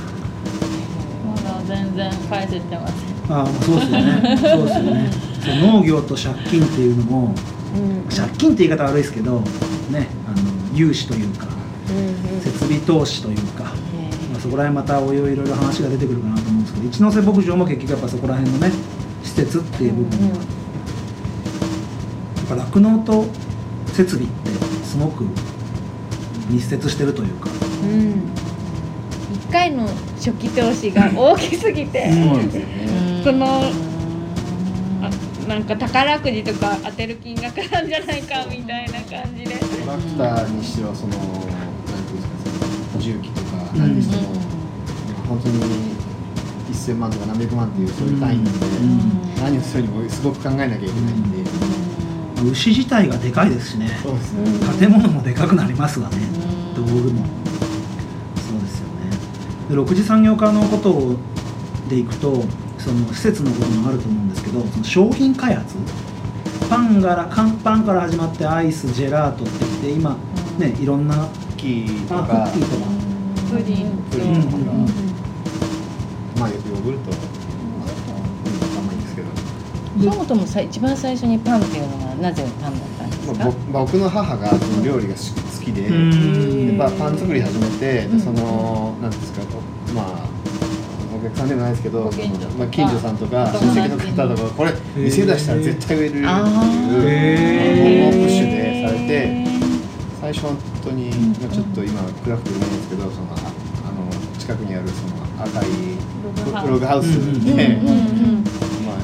[1.26, 3.32] まだ全然返せてません。
[3.32, 4.36] ああそうですよね。
[4.36, 5.10] そうですよね。
[5.62, 7.34] 農業と借金っていうのも
[8.14, 9.40] 借金って言い方悪いですけど
[9.90, 11.46] ねあの融資というか
[12.42, 13.70] 設備投資というか、ま
[14.36, 18.70] あ、そこら辺またおいおいいろいろ話が出てくるかなと思うんですけど一ノ瀬牧場も結局やっぱそこら辺のね
[19.22, 20.30] 施設っていう部分。
[20.30, 20.46] が、やっ
[22.50, 23.26] ぱ酪農と
[23.92, 24.50] 設備って
[24.84, 25.24] すごく
[26.48, 27.48] 密接してるというか、
[27.82, 28.14] うん。
[29.48, 29.86] 1回の
[30.16, 33.22] 初期投資が大きすぎて、そうなんですよね。
[33.22, 33.46] その
[35.02, 39.56] あなんか宝くじとか当てる金額なんじゃないかみたいな感じで。
[39.56, 42.34] トラクターにしてはそのなんていうんですか
[42.92, 44.34] その重機とか何にしても、
[45.28, 45.60] 本当に
[46.72, 48.66] 1000万とか何百万っていうそういう単位なんで、
[49.40, 51.59] 何をするにもすごく考えなきゃいけないんで、
[52.42, 53.86] 牛自体がでかいですしね。
[53.86, 53.92] ね、
[54.78, 56.16] 建物もでかくなりますわね。
[56.74, 57.24] 道具も。
[58.36, 59.10] そうですよね。
[59.68, 61.16] で6次産業化のこと
[61.88, 62.42] でいくと
[62.78, 65.76] その施設のこともあると思うんですけどその商品開発。
[66.68, 70.16] パンから乾パンから始まってアイスジェラートってきて今
[70.58, 72.22] ねいろんなキーとか。
[72.22, 73.00] ッキーとか。
[73.50, 74.56] プリンプリンとか、
[76.38, 77.10] まあヨーグルト
[80.00, 83.34] そもそもさ一番最初にパンっていうのはなぜパンだったんですか？
[83.34, 86.66] まあ、僕僕の母がその料理がし好きで、うん。
[86.68, 89.42] でまあ、パン作り始めて、でそのなんですか
[89.94, 90.28] まあ
[91.14, 92.10] お客さんでもないですけど
[92.58, 96.44] まあ、近所さんとかお親戚の方とかこれ店出したら絶対売れるっていうあー。
[96.46, 99.44] もうプッシュでされて
[100.20, 103.36] 最初本当に、まあ、ちょっと今暗くて言えないですけどそのあ
[103.84, 104.08] あの
[104.38, 105.68] 近くにあるその赤い
[106.68, 107.06] ログハウス。
[107.44, 108.44] で、うんうん
[108.86, 108.96] まあ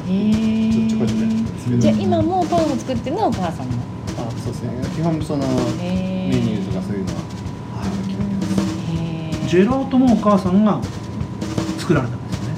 [1.79, 3.75] じゃあ今もパンを作ってるのはお母さんの。
[4.19, 4.71] あそうですね。
[4.95, 5.47] 基本その
[5.79, 7.21] メニューとかそういうのは
[8.07, 10.81] 決めてますジェラートもお母さんが
[11.79, 12.55] 作られたんですよね。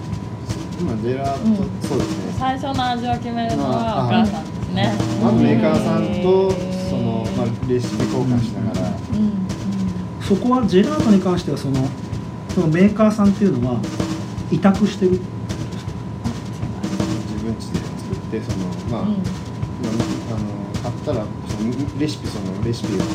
[0.81, 2.33] 今ジェラート、うんそうですね。
[2.38, 4.92] 最初の味を決めるのはお母さんですね。
[5.23, 6.51] まずメーカーさんと
[6.88, 8.92] その、まあ、レシピ交換しながら、
[10.23, 11.88] そこはジェラートに関してはその
[12.55, 13.81] そのメーカーさんっていうのは
[14.51, 15.12] 委託してる？
[15.12, 15.23] 自
[17.42, 23.07] 分家で作ってそのまあ、まああの買ったらそのレシピそのレシピをやっ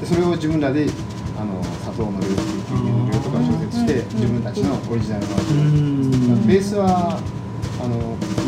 [0.00, 0.86] てそれを自分らで
[1.38, 7.20] あの砂糖の量とか牛乳の量とか調節して自分たちのオリジナルの味をうんベースは
[7.78, 7.96] あの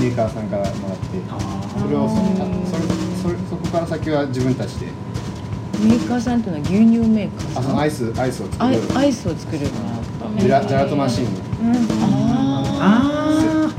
[0.01, 1.05] メーカーさんからもらって
[1.79, 2.15] それをそ
[2.71, 2.85] それ
[3.23, 4.87] それそこから先は自分たちで。
[5.79, 7.63] メーカーさんっていうのは牛乳メーカーさん？
[7.63, 11.27] あそのアイスアイスを作アるイアイスを作るジェラジェラートマシン。
[12.01, 13.73] ああ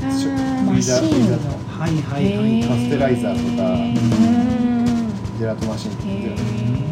[0.64, 3.94] フマシリーンはいはいはいカステライザーとかうん
[5.38, 6.36] ジェラートマシンってへ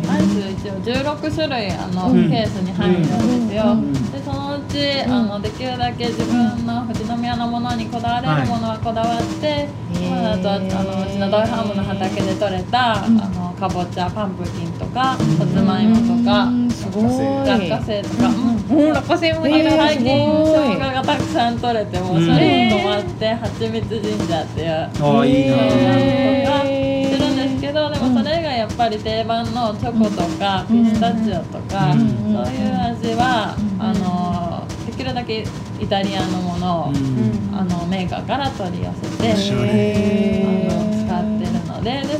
[0.08, 2.30] アイス一応16種類あの、うん。
[2.30, 3.08] ケースに入るんで
[3.52, 3.92] すよ、ん。
[3.92, 9.68] でそのうち、あのできるだけ自分の富士宮のものにこだわれるものはこだわって、
[10.08, 17.04] まあ、あとあのうちのドイハームの畑で採れた、あのかぼちゃパンプキンとかさつまいもとか、うんすごい。
[17.04, 18.78] 落花生とか、うん。
[18.78, 24.70] うん、落花生も最近生姜がたくさん取れてもうそれに困ってはちみつ神社っていう。
[24.70, 25.56] ああいいな。
[25.56, 31.98] とかしてるんですけどでもそれがやっぱり定番のチョコとかピスタチオとか、うん。
[31.98, 35.44] そういう味は、あのできるだけ
[35.80, 37.48] イタリアのものを、うん。
[37.58, 42.14] あのメーカーから取り寄せてあの使ってるのでで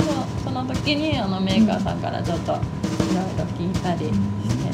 [0.89, 2.61] 時にあのメーカーさんからちょっといろい
[3.37, 4.13] ろ聞いたりし
[4.57, 4.71] て、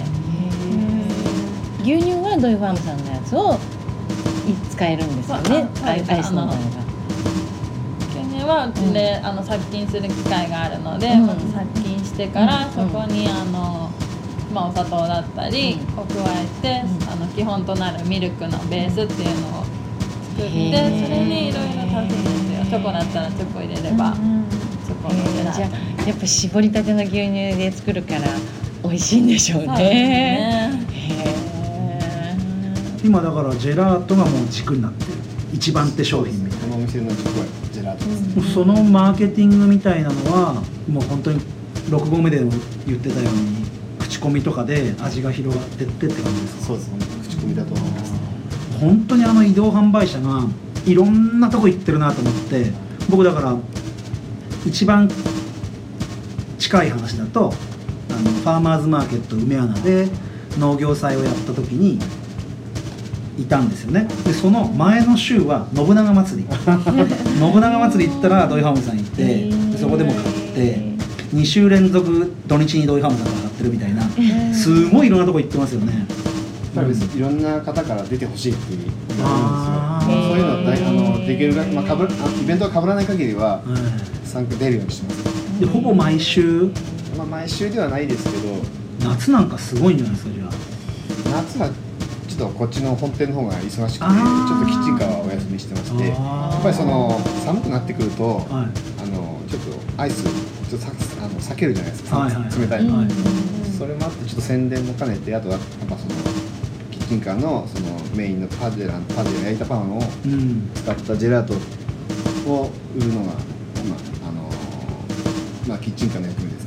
[1.83, 3.59] 牛乳はドイファームさんのやつを
[4.71, 5.69] 使えるんですよね。
[5.83, 6.61] アイスの場合は
[8.11, 11.27] 牛乳はうちで、あの殺菌する機械があるので、うん。
[11.27, 12.73] まず殺菌してから、うん。
[12.73, 13.91] そこにあの、
[14.53, 16.15] まあ、お砂糖だったりを加
[16.63, 17.11] えて、うん。
[17.11, 19.65] あの基本となるミルクのベースっていうのを
[20.37, 22.79] 作ってそれにいろいろ足すんですよ。
[22.79, 24.15] チョコだったらチョコ入れれば、
[25.09, 28.21] チョコのジェラーじゃトあやっぱ絞りたての牛乳で作るから
[28.83, 29.27] 美味しいん。
[29.27, 30.87] でしょうね
[33.03, 35.13] 今だからジェラートがもう軸になってる。
[35.53, 37.27] 一番手商品みたいこのお店の自己
[37.73, 40.55] ジェラートですね、そのマーケティングみたいなのは
[40.89, 41.41] もう本当に
[41.91, 42.51] 6合目でも
[42.87, 43.65] 言ってたように
[44.01, 46.65] 口コミとかで味が広がってってって感じですか？
[46.67, 48.13] そうです本当口コミだと思います。
[48.81, 50.43] 本当にあの移動販売車が
[50.87, 52.73] いろんなとこ行ってるなと思って
[53.09, 53.57] 僕だから
[54.67, 55.11] 一番
[56.59, 57.53] 近い話だと
[58.11, 60.09] あのファーマーズマーケット梅穴で
[60.59, 61.99] 農業祭をやった時に
[63.39, 64.07] いたんですよね。
[64.25, 66.49] でその前の週は信長祭り。
[66.55, 70.25] 信長祭り行ったら土井ハムさん行ってでそこでも買っ
[70.55, 70.95] て
[71.35, 74.03] 2週連続土日に土井ハムさんが買ってるみたいな
[74.55, 76.07] すごいいろんなとこ行ってますよね
[76.75, 79.27] ぱりいろんな方から出てほしいっていうんですよ。
[80.05, 82.09] そういうのは大あのできるだけ、まあ、かぶあ
[82.43, 84.27] イベントが被らない限りははい。
[84.27, 85.61] 参加出るようにしてます。
[85.61, 86.71] でほぼ毎週？
[87.17, 90.45] まあ毎週ではないですけど夏なんかすごいんじゃないですかじゃ
[91.37, 91.69] 夏は
[92.27, 96.15] ちょっとこっちの本店の方が忙しくてちょっとキッチンカーはお休みしてましてや
[96.59, 98.49] っぱりその寒くなってくると、はい。
[99.01, 100.91] あのちょっとアイスちょっとさ
[101.23, 103.09] あの避けるじゃないですか、はいはい冷たいの、はい
[103.79, 106.15] それもあってちょっと宣伝も兼ねてあとはやっぱその
[107.15, 110.71] キッチンカーのそのメインのパジェランパジェラ焼いたパンをうん。
[110.75, 111.55] 使ったジェラート
[112.51, 113.37] を売るのが、まあ
[114.29, 114.51] あの
[115.69, 116.67] まあ、キッチンカーの役目です。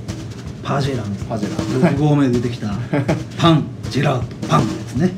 [0.64, 2.70] パジェランパジェラン6合目で出てきた。
[3.38, 5.12] パンジェラートパンのやつね。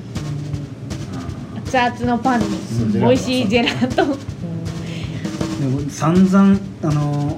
[1.71, 2.47] 熱々のパンに
[2.93, 3.95] 美味しいジェラート。
[4.05, 7.37] でも散々あの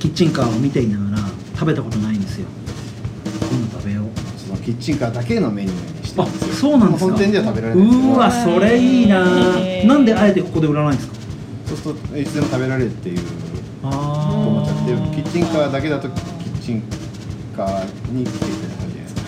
[0.00, 1.18] キッチンカーを見ていながら
[1.54, 2.46] 食べたことないんですよ。
[3.50, 4.04] 今度食べよう。
[4.36, 5.99] そのキッチンカーだけのメニュー。
[5.99, 6.54] にしてあるんですよ。
[6.54, 7.10] そうなんですか。
[7.10, 7.86] 本店では食べられない。
[7.86, 8.16] うー。
[8.16, 9.24] わそれいいな。
[9.86, 11.14] なんであえてここで売らないんですか。
[11.66, 13.18] そうするといつでも食べられるっていう。
[13.18, 13.22] と
[13.84, 14.82] あ思っちゃって
[15.22, 16.82] キッチンカーだけだとキッチン
[17.56, 19.20] カーに来てくれた感じじゃないですか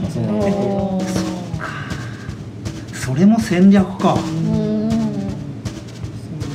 [0.00, 1.00] まあその
[3.14, 4.16] それも戦略か。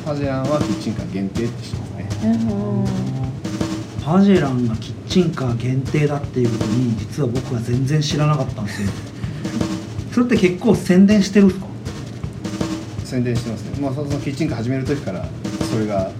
[0.06, 2.10] パジェランはキッチンカー限定ってしてますね。
[4.04, 8.90] パジェランがキッチンカー限定だっていうことに実は僕は全然知らなかったんですよ
[10.12, 11.68] それって結構宣伝してるんですか？
[13.06, 15.26] 宣伝してますね、まあ、そのキッチンカー始める時から
[15.72, 16.12] それがあの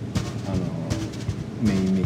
[1.62, 2.06] メインメイン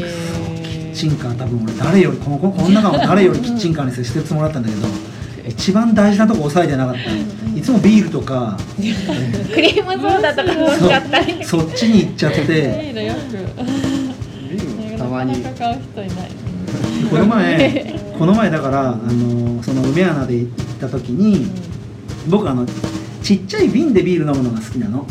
[0.00, 1.02] でした。
[1.02, 4.86] キッチンカー多分俺誰よりこのここの中の誰よりキッチンカーに接してるつもりだったんだけど
[5.48, 7.00] 一番大事なとこ押さえてなかった。
[7.58, 11.44] いつもビールとか クリームソーダとか飲んじゃったり。
[11.44, 12.40] そっちに行っちゃって。
[12.40, 13.18] ビールよく。
[14.50, 16.30] ビールたまになかなか買う人いない
[17.12, 21.46] この前この前だからあのその梅穴で行った時に
[22.28, 22.66] 僕あの
[23.22, 25.06] ちっちゃい瓶でビール飲むのが好きなの。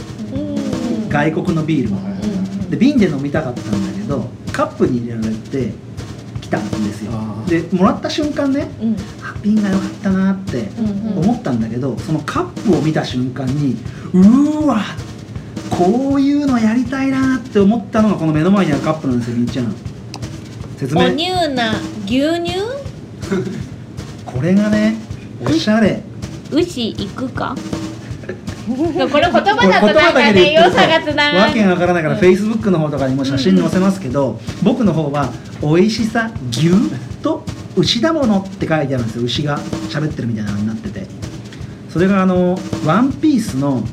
[1.10, 5.74] 外国のビールをで瓶で飲みたかったんだけどカップに入れられて
[6.40, 7.12] きたんですよ。
[7.48, 8.70] でもらった瞬間ね
[9.22, 10.70] あ瓶が良かったなって
[11.18, 13.76] 思ったんだけどそのカップを見た瞬間に
[14.14, 14.82] うーわ
[15.70, 19.76] こういうのやりたいなって思ったのがこの目の前にあるカップなんですよみっちゃん
[20.82, 21.74] 説お明乳な
[22.06, 22.54] 牛乳？
[24.26, 24.96] これがね
[25.40, 26.02] おしゃれ。
[26.52, 27.56] 牛行くか？
[28.68, 36.72] これ言葉だとなんかね言良さがつながわけるがわからないから、フェイスブックの方とかにも写真載せますけど、僕の方は「美味しさ牛
[37.22, 37.44] と
[37.76, 39.24] 牛だもの」って書いてあるんですよ。
[39.24, 41.06] 牛が喋ってるみたいなのになってて。
[41.92, 43.84] それがあの「ワンピースの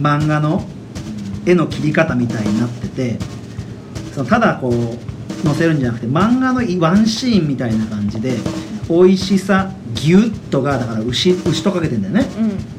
[0.00, 0.62] 漫画の
[1.46, 3.18] 絵の切り方みたいになってて
[4.14, 8.36] そのただこう載せるんじゃなくて漫画のワンシーンみたいな感じで
[8.88, 12.26] 「美味しさギュッとがだから牛牛とかけてんだよね。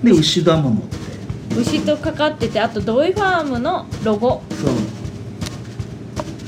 [0.03, 0.95] で牛だものって。
[1.57, 4.41] 牛とかかっててあとドイファームのロゴ。
[4.51, 4.73] そう。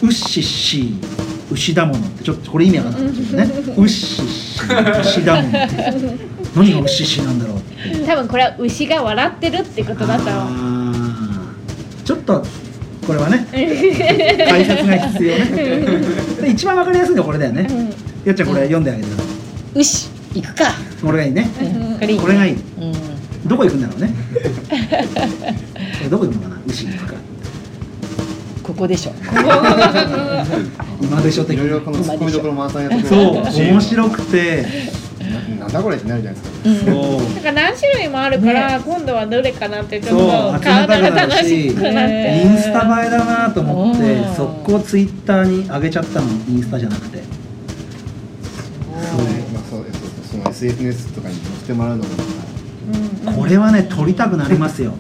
[0.04, 1.04] ウッシッシー
[1.52, 3.46] 牛だものってちょっとこれ意味わかんないですよね
[3.78, 5.76] ウッシッシー牛だものって。
[6.56, 8.06] 何がウッシッシーなんだろうって。
[8.06, 10.96] 多分これは牛が笑ってるってことだと思う。
[12.04, 12.46] ちょっと
[13.08, 13.48] これはね。
[13.54, 15.46] 解説が必要ね。
[16.42, 17.66] で一番わかりやすいのはこれだよね。
[18.26, 19.08] よっちゃんこれ読んであげて。
[19.08, 20.66] ください牛行くか。
[21.04, 21.50] 俺がいいね。
[22.00, 22.54] これいいねこれがいい。
[22.54, 22.94] うん。
[23.48, 24.14] どこ行くんだろうね。
[26.12, 26.58] どこ行くのかな？
[26.68, 27.14] 牛に行くか。
[28.62, 29.14] ここでしょ。
[31.02, 34.66] 今でしょ的いろいろこのツッコミどころ満載なとこそう面白くて
[35.68, 36.50] ななんだこれってなるじゃないで
[36.80, 36.92] すか。
[36.92, 37.22] そう。
[37.34, 40.88] なんか何種類もあるから、今度はどれかなってちょっと買う。
[40.88, 42.42] のが楽しくなって。
[42.44, 44.36] インスタ映えだなと思ってうん。
[44.36, 47.18] 速攻ツイッターに上げちゃったのインスタじゃなくて。
[47.18, 47.28] そう。
[49.54, 49.92] まあそうそう
[50.32, 52.10] その SNS とかに載せてもらうのも。
[53.38, 54.94] これはね撮りたくなりますよ。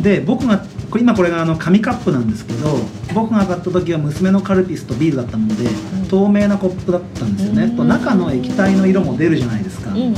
[0.00, 2.78] で僕がこれ今これがあの紙カップなんですけど
[3.14, 5.68] 僕が買った時は娘のカルピスとビールだったので、
[6.14, 10.16] 透明なコップだったんですよね、と中の液体の色も出るじゃないですか、うんうんうんうん。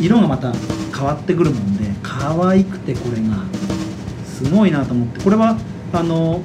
[0.00, 0.52] 色がまた
[0.96, 3.38] 変わってくるもんで可愛くてこれが
[4.24, 5.18] すごいなと思って。
[5.20, 5.58] これは
[5.92, 6.40] あの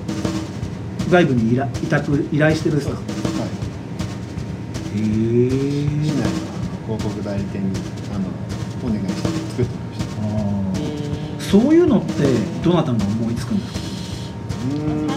[1.07, 2.95] 外部に依頼委託依頼してるんですか？
[2.95, 3.01] は
[4.95, 5.03] へい、え。
[6.03, 6.23] 市内の
[6.97, 7.79] 広告代理店に
[8.15, 8.25] あの
[8.83, 9.21] お願いして
[9.51, 9.99] 作ってまし
[11.37, 11.51] た。
[11.51, 12.13] そういうのって
[12.63, 13.79] どなたが思いつくんですか？
[14.63, 15.13] うーん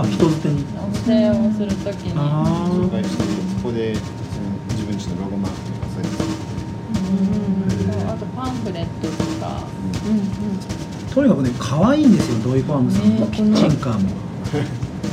[0.00, 0.64] あ人づてに。
[0.78, 2.12] お店をするときに。
[2.16, 3.22] あ紹介して
[3.56, 4.06] そこでその
[4.70, 6.18] 自分ちのロゴマークとかそういうの。
[7.92, 9.46] そうあとパンフレットとか。
[9.48, 13.18] あとにかくね可愛いんですよドイファームさん。
[13.18, 14.10] のねキッチンカーも、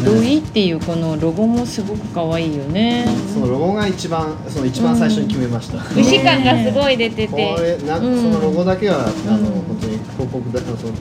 [0.04, 3.08] ドイっていうこのロゴもすごく可愛いよね。
[3.34, 8.22] そのロゴが一番その一番最初に決めました、牛 感がすごい出てこてれな、うん。
[8.22, 10.94] そのロゴだけはあの、ん本当に広告だその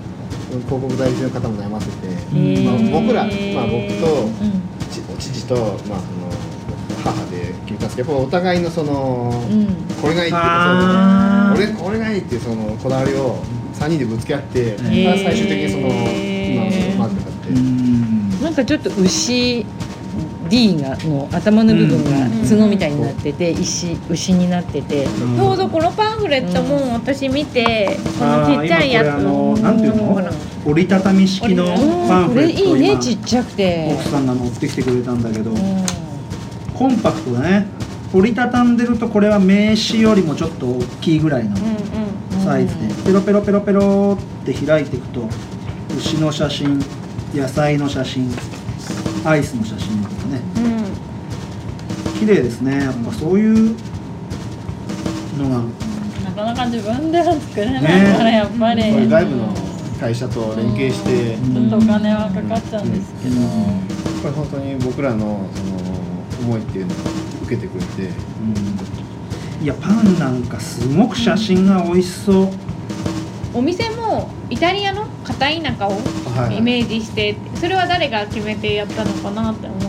[0.62, 2.64] 広告代理店の方も悩ませて、ー。
[2.64, 4.74] まあ、僕ら、まあ、僕とうん。
[5.18, 5.98] ち父と、まあ、その
[7.04, 9.66] 母で決めたんですけどやっぱお互いのその、うん。
[10.00, 10.44] これがいいっていうそ
[10.94, 13.42] の俺これがいいっていうそのこだわりを
[13.74, 15.04] 3人でぶつけ合って、ー。
[15.04, 18.42] まあ最終的にその今のそのマークになって、うん。
[18.42, 19.66] なんかちょっと牛
[20.54, 25.04] D がの頭の部分が角みたいになってて石牛になってて。
[25.04, 25.36] うん。
[25.36, 29.20] ちょうどこのパンフレットも私見て、このちっちゃいやつ。
[29.20, 30.22] のなんていうの
[30.64, 31.66] 折りたたみ式の
[32.06, 33.88] パンこフレットいいね今ちっちゃくて。
[33.94, 35.58] 奥さんが持ってきてくれたんだけど、うん。
[36.72, 37.66] コンパクトだね。
[38.12, 41.56] 折りたたんでるとこれは名刺よりもちょっと大きいぐらいの
[42.44, 42.94] サイズで。
[43.06, 45.28] ペロペロペロペロって開いていくと
[45.98, 46.80] 牛の写真
[47.34, 48.30] 野菜の写真
[49.24, 49.93] アイスの写真
[52.24, 52.84] 綺麗ですね。
[52.84, 53.76] やっぱそういう
[55.36, 55.62] のが。
[56.24, 59.54] なかなか自分では作れないねからやっぱり、外部の
[60.00, 61.68] 会社と連携して、うん。
[61.68, 63.36] ちょっとお金はかかっちゃうんですけど、
[64.22, 65.76] これ本当に僕らのその
[66.46, 66.96] 思いっていうのを
[67.44, 68.10] 受けてくれて、
[69.62, 72.48] いやパンなんかすごく写真が美味しそう。
[73.52, 75.90] お店もイタリアの片田舎を
[76.34, 79.83] はいイメージして、それは誰が決めてやったのかなって思って、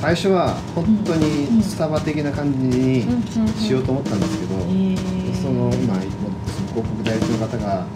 [0.00, 3.02] 最初は本当にスタバ的な感じに
[3.58, 4.54] しようと思ったんですけど、
[5.36, 6.32] その今その
[6.72, 7.92] 広告代理店の方が、なんか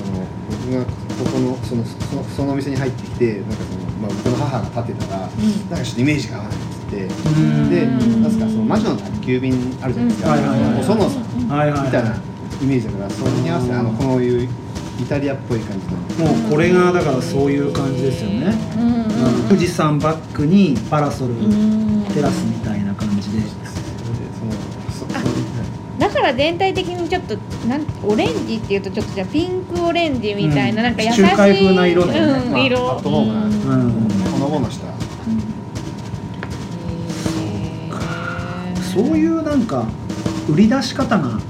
[0.00, 7.70] あの僕がここのそのそのそのお店に入ってきてなんかその、まあ、僕の母が立ってたら、なんかちょっとイメージが合わないっつって、うん。
[7.70, 9.52] でなんすかその魔女の宅急便
[9.82, 12.16] あるじゃないですか、お園さんみたいな
[12.62, 14.48] イメージだからそれに合わせてあのこういう
[15.00, 15.86] イタリアっぽい感じ
[16.22, 16.30] の。
[16.30, 18.80] もうこれがだからそういう感じですよね、う
[19.44, 19.48] ん。
[19.48, 21.34] 富士山バックにパラソル
[22.14, 23.38] テラスみたいな感じで。
[25.98, 27.36] だから全体的にちょっと
[27.68, 30.86] なんオレンジっていうとちょっとじゃあピンクオレンジみたいな、うん。
[30.88, 32.32] なんか優しい地中海風な色だよね。
[32.32, 33.10] うん、まあ、ア色うん。
[34.32, 34.86] ほのぼのした
[38.92, 39.86] そういうなんか
[40.48, 41.40] 売り出し方が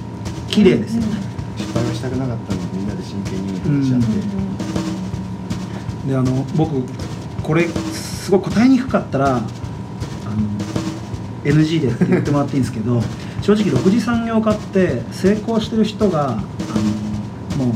[0.48, 1.08] 綺麗ですよね、
[1.56, 2.54] 失敗はしたくなかった
[3.74, 4.58] のでみん。
[4.58, 4.74] な
[6.06, 6.82] であの僕
[7.42, 9.46] これすごい答えにくかったらあの
[11.44, 13.02] NG でって言ってもらっていいんですけど
[13.42, 16.34] 正直6次産業化って成功してる人があ
[17.58, 17.74] のもう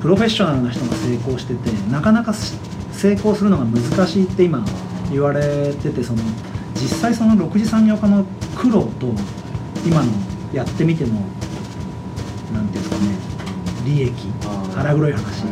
[0.00, 2.54] プロフェッショナルな人が成功しててなかなかし
[2.92, 4.64] 成功するのが難しいって今
[5.10, 6.18] 言われててその
[6.74, 8.24] 実際その6次産業化の
[8.56, 9.06] 苦労と
[9.86, 10.12] 今の
[10.52, 11.20] やってみても
[12.52, 12.78] なんて
[13.84, 14.12] 利益
[14.74, 15.44] 腹黒い話、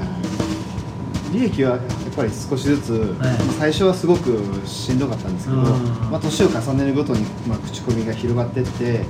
[1.32, 1.80] 利益はやっ
[2.16, 5.64] ぱり少しずつ、まあ最初はすごくしんどかったんですけど、うん。
[6.10, 9.04] まあ、年を重ねるごとに、まあ、口コミが広がっていって、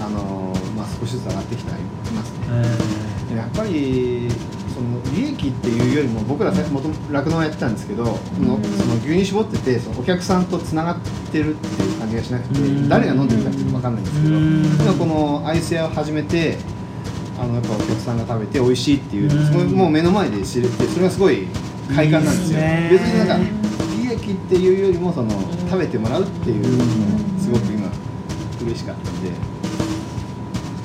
[0.00, 1.74] あのーまあ、少しずつ上がってきてい
[2.12, 2.38] ますね。
[3.32, 4.30] えやっぱり
[4.74, 8.10] その利益っていうよりも僕らさもともと酪農やってたんですけど、そ
[8.40, 11.00] のその牛乳絞っててそのお客さんとつながっ
[11.30, 12.88] てるっていう感じがしなくて、うん。
[12.88, 14.78] 誰が飲んでるかっていうの分かんないんですけど、うん。
[14.78, 16.56] でもこのアイス屋を始めて
[17.38, 19.70] あのやっぱお客さんが食べて美味しいっていう、うん。
[19.72, 21.46] もう目の前で知れてそれがすごい
[21.94, 22.58] 快感なんですよ。
[22.90, 23.36] 別になんか
[24.02, 25.30] 利益っていうよりもその
[25.70, 26.64] 食べてもらうっていう、
[27.40, 27.88] すごく今
[28.62, 29.58] 嬉しかったんで。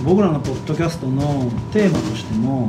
[0.03, 2.67] 僕らのポッドキャストのテーマとしても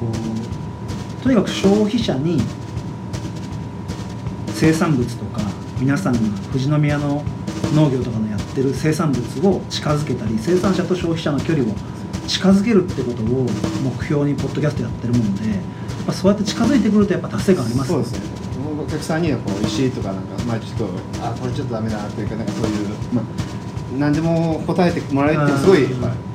[0.00, 2.40] こうとにかく消費者に
[4.54, 5.42] 生産物とか
[5.78, 6.18] 皆さんが
[6.50, 7.22] 富士宮の
[7.74, 11.74] 農業とかのやってる生産物を近づけたり生産者と消費者の距離を
[12.26, 13.46] 近づけるってことを
[13.82, 15.58] 目標にポッドキャストやってるもんでやっ
[16.06, 17.90] ぱそうやって近づいてくるとやっぱ達成感あります。
[17.90, 18.20] そうですね。
[18.80, 20.88] お客さんにはこう石とかなんかまあちょっと
[21.24, 23.24] あこれちょっとダメだなっていうかなんかそういうまあ
[23.98, 25.86] 何でも答えてもらえるってすごい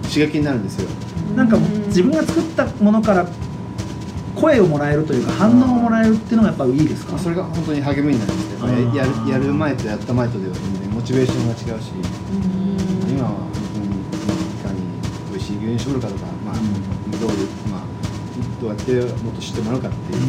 [0.03, 0.89] 刺激になるんですよ。
[1.35, 1.57] なんか
[1.87, 3.27] 自分が作ったものから
[4.35, 7.13] 声をもらえるというか反応をもらえるっていうのがやっぱいいですか？
[7.13, 11.91] まあそれが本当に励みになるんですけどやるやる前とやった前とでは全然モチベーションが違うし
[13.09, 13.31] 今は
[15.67, 16.55] 美味しい牛乳絞るかとか、まあ、
[17.19, 17.81] どういう、まあ、
[18.61, 18.93] どうやって
[19.23, 20.21] もっと知ってもらうかっていう、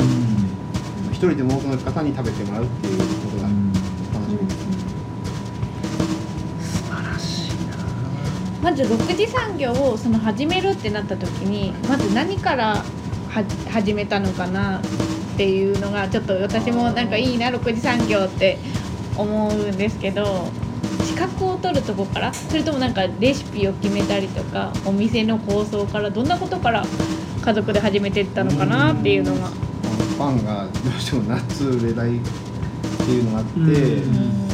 [1.12, 4.55] 一人でも多くの方に食べてもらうっていうことが楽しみで
[6.64, 7.76] す、素晴らしいな。
[8.62, 12.82] まず6次産業をその始めるってなった時にまず何から
[13.28, 14.82] は始めたのかなっ
[15.36, 18.59] ていうのがちょっと私もなんかいいな6次産業って
[19.16, 20.51] 思うんですけど。
[21.09, 26.84] 資格を取るとこからそれともなんかレシピを決めたりとかお店の構想からどんなことから
[27.40, 29.50] 家族で始めていったのかなっていうのが。
[30.18, 32.20] パンがどうしても夏売れないっ
[33.06, 34.47] ていうのがあって、うん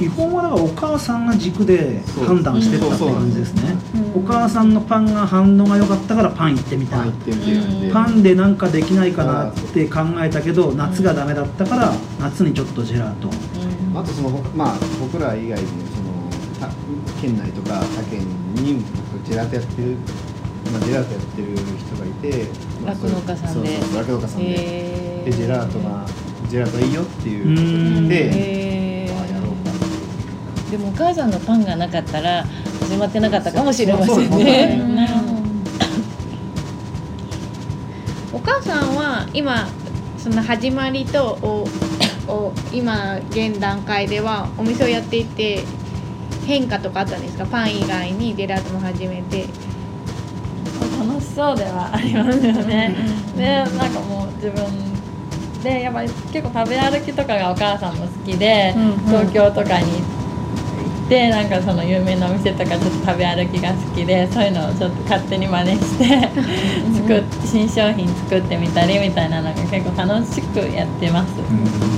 [0.00, 3.76] 基本はだからお母さんが軸で判断してったって感じですね。
[4.16, 7.80] お母さんのパンが反応が良かったからパン行ってみたパン行ってみてるん。
[7.82, 13.28] で、パンでなんかできないかなって考えたけど夏がダメだったから夏にちょっとジェラート。
[13.94, 15.86] あとそのまあ僕ら以外にも
[16.58, 16.74] そのた
[17.20, 18.20] 県内とか他県
[18.54, 18.82] に
[19.26, 19.98] ジェラートやってる、
[20.72, 22.46] まあ、ジェラートやってる人がいて、
[22.82, 23.76] まあ酪農家さんで。
[23.80, 24.46] そうそう酪農家さんで。
[24.46, 26.06] へでジェラートが
[26.48, 28.79] ジェラートいいよっていうことで
[30.70, 32.44] でもお母さんのパンがなかったら
[32.80, 34.80] 始まってなかったかもしれませんね。
[38.32, 39.68] お母さんは今
[40.16, 41.66] その始まりとお
[42.32, 45.64] お今現段階ではお店をやっていて
[46.46, 47.46] 変化とかあったんですか？
[47.46, 49.46] パン以外にデラートも始めて。
[50.98, 52.94] 楽しそうではありますよね。
[53.36, 54.64] でなんかもう自分
[55.62, 58.98] でやっぱり結構食べ歩きとかがお母さんも好きで、うんうん。
[59.06, 60.19] 東京とかに行って
[61.28, 66.28] なんかその有名なお店とかちょっと食べ歩きが好きでそういうのをちょっと勝手に真似して
[66.94, 71.32] 作っ新商品作ってみたりみたいなのが結構楽しくやってます。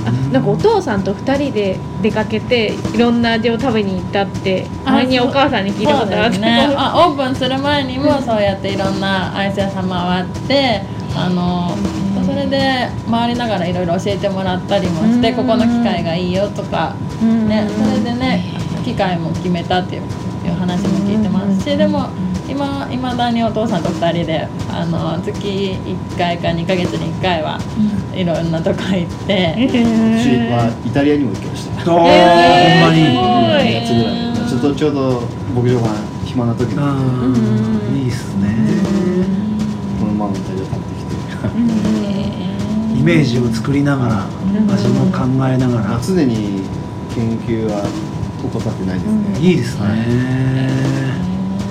[0.05, 10.81] あなんかお父さんと2人で出かけていろんな味を食べに行ったってあ前にお母さんに聞いたことあってそうですね、あオープンする前にもそうやっていろんなアイス屋さん回って
[11.15, 11.77] あの
[12.25, 15.35] それで回りながらいろいろ教えてもらったりもしてうん。
[15.35, 17.47] ここの機械がいいよとかうん。
[17.47, 20.01] ねそれでね機械も決めたっていう
[20.47, 22.09] いう話も聞いてますしでも
[22.47, 27.57] 今いまだにお父さんと2人であの月1回か2ヶ月に1回は
[28.13, 29.55] いろんなとこ行って。
[29.55, 29.79] 私
[30.51, 31.91] はイタリアにも行きました。
[31.91, 33.05] ほんまに。
[33.05, 33.23] すご
[33.63, 33.73] い。
[33.73, 34.49] 夏ぐらい。
[34.49, 35.21] ちょっとちょうど
[35.55, 35.89] 牧場が
[36.25, 38.53] 暇な時にあーいいっすね。
[39.99, 41.13] このままイタリア買ってきて。
[42.99, 44.25] イメージを作りながら
[44.73, 46.61] 味も考えながまあら常に
[47.15, 47.83] 研究は
[48.47, 51.23] 怠ってないですね、いいですね。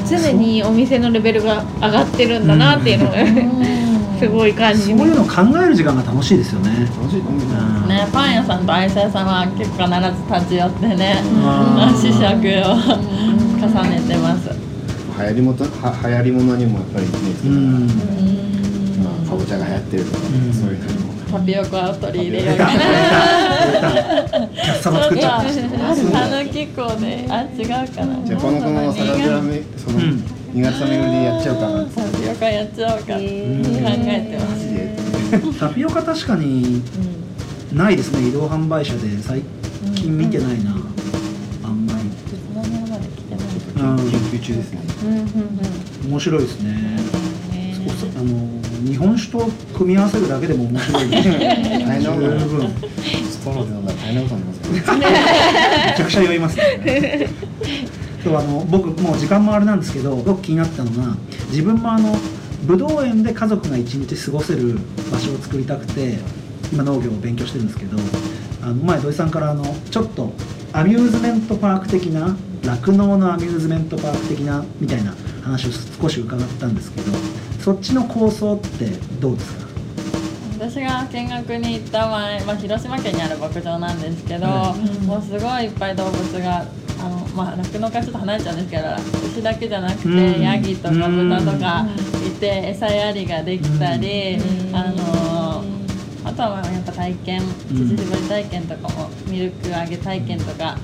[0.08, 3.16] 常にお店のレベルが上がってるんだなっていうのが
[4.18, 6.70] すごい感じそういうのを考える時間が楽しいですよね。
[6.96, 7.88] 楽しい、うんうん。
[7.88, 11.22] ね、パン屋さんとアイス屋さんは結構必ず立ち寄ってね、
[12.00, 12.76] 試食を
[13.58, 14.50] 重ねてます。
[15.18, 17.86] 流行りもとは流行りものにもやっぱり目つけうながら、ん。
[19.02, 20.52] まあ、かぼちゃが流行ってるとか、ん。
[20.52, 21.01] そういうのも
[21.32, 22.70] タピオカを取り入れようかな。
[22.72, 25.48] キャッサバ作っちゃった
[26.12, 28.22] たぬき粉で、あ、違うかな。
[28.26, 30.22] じゃあこのこの酒蔵めその、うん。
[30.52, 31.86] 新潟巡りでやっちゃうかな。
[31.86, 33.04] タピオカやっちゃおうか。
[33.06, 33.20] 考え
[34.30, 34.60] てまマす。
[34.68, 35.58] ジで。
[35.58, 36.82] タピオカ確かに
[37.72, 38.28] ないですね。
[38.28, 39.16] 移動販売車で。
[39.22, 39.40] 最
[39.94, 40.72] 近見てないな。
[41.64, 42.00] あんまり。
[42.00, 43.46] 宇都宮まで来てない。
[43.76, 43.96] うん。
[43.96, 44.80] 研究中ですね。
[46.06, 47.00] 面白いですね。
[48.14, 51.08] あの日本酒と組み合わせるだけでも面白い。
[51.08, 51.22] ね
[51.86, 52.68] 大変な十分
[53.30, 54.94] ストローで飲んだら大変なことになりますよ。
[54.96, 55.06] ね
[55.90, 56.56] めちゃくちゃ酔います。
[56.56, 57.28] ね
[58.24, 61.16] 今日あの僕もう時間もあれなんですけどすごく気になったのが
[61.50, 62.16] 自分もあの
[62.64, 64.78] ぶどう園で家族が一日過ごせる
[65.10, 66.18] 場所を作りたくて
[66.72, 67.98] 今農業を勉強してるんですけど
[68.62, 70.32] あの前土井さんからあのちょっと
[70.72, 75.70] アミューズメントパーク的な酪農のアミューズメントパーク的なみたいな話を
[76.00, 77.10] 少し伺ったんですけど
[77.62, 78.86] そっちの構想って
[79.20, 79.62] どうですか？
[80.58, 84.74] 私が見学に行った前、まあ、広島県にある牧場なんですけど、は
[85.06, 86.66] もうすごいいっぱい動物が
[87.00, 88.82] あのまあ酪農からちょっと離れちゃうんですけど
[89.32, 90.42] 牛だけじゃなくて、うん。
[90.42, 91.86] ヤギとか豚とか
[92.26, 94.36] いて餌やりができたり、
[94.72, 95.64] あの
[96.24, 100.76] あとはやっぱ体験乳搾り体験とかもミルク揚げ体験とか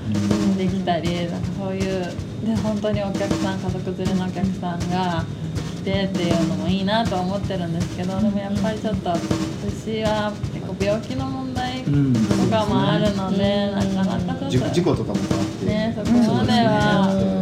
[0.57, 1.83] できたりなんかそういう
[2.45, 5.23] で本当にお客さん家族連れのお客さんが
[5.79, 9.13] 来てっていうのもいいなとは思ってるんですけどでもやっぱりちょっと
[9.67, 12.13] 牛は結構病気の問題とうん
[12.49, 17.39] かもあるので、なかなかちょっと事事故とかもあって、ねそこまでは。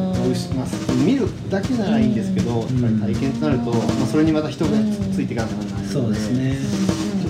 [0.56, 0.68] まあ
[1.06, 4.72] 見るだけならいいんですけど、やっぱり体験となると、まあ、それにまた人が
[5.14, 6.58] ついていかなきゃならないのでそうですね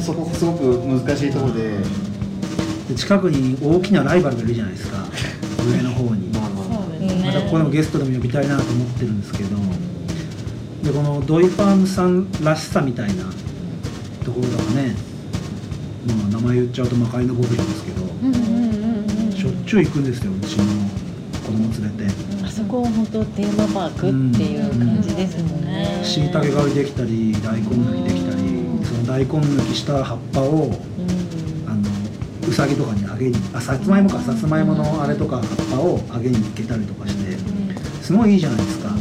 [0.02, 1.78] そこすごく難しいところで、
[2.90, 5.06] で近くに大きなライバルがいるじゃないですか。
[5.64, 6.30] 上の方に。
[6.34, 7.26] まあまあそうですね。
[7.28, 9.58] またここでもゲストでも呼びたいなと思ってるんですけど
[10.88, 13.26] でこのドイファームさんらしさみたいな
[14.24, 14.96] ところがね
[16.08, 18.08] まあ名前言っちゃうとまかりの牧場ですけど
[19.36, 20.64] しょっちゅう行くんですようちの
[21.46, 22.46] 子供連れて。
[22.46, 26.02] あそこは本当テーマパークっていう感じですもんね。
[26.04, 30.72] しいたけ狩りできたり大根抜きできたりその大根抜きした葉っぱを
[31.68, 31.82] あの
[32.50, 37.38] うさぎとかにあげにあさつまいもかさつまいものあれとか葉っぱをあげに行けたりとかして
[38.02, 38.97] すごいいいじゃないですか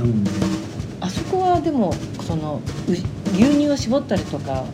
[0.00, 0.30] そうなので
[1.00, 1.94] あそこはでも
[2.26, 3.02] そのう牛
[3.34, 4.64] 乳を絞ったりとか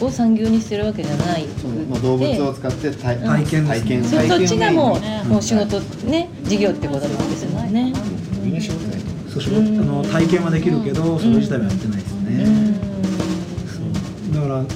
[0.00, 1.46] を産牛にしてるわけじゃない。
[2.02, 3.66] 動物を使って体体験。
[3.66, 7.92] 体験そっちがもねうもう仕事ね事業ってことなんですもんね。
[9.28, 12.46] そう仕事あの体験はできるけどそれ自体はやってないですね、
[13.66, 13.82] そ
[14.32, 14.34] う。
[14.34, 14.66] だからあの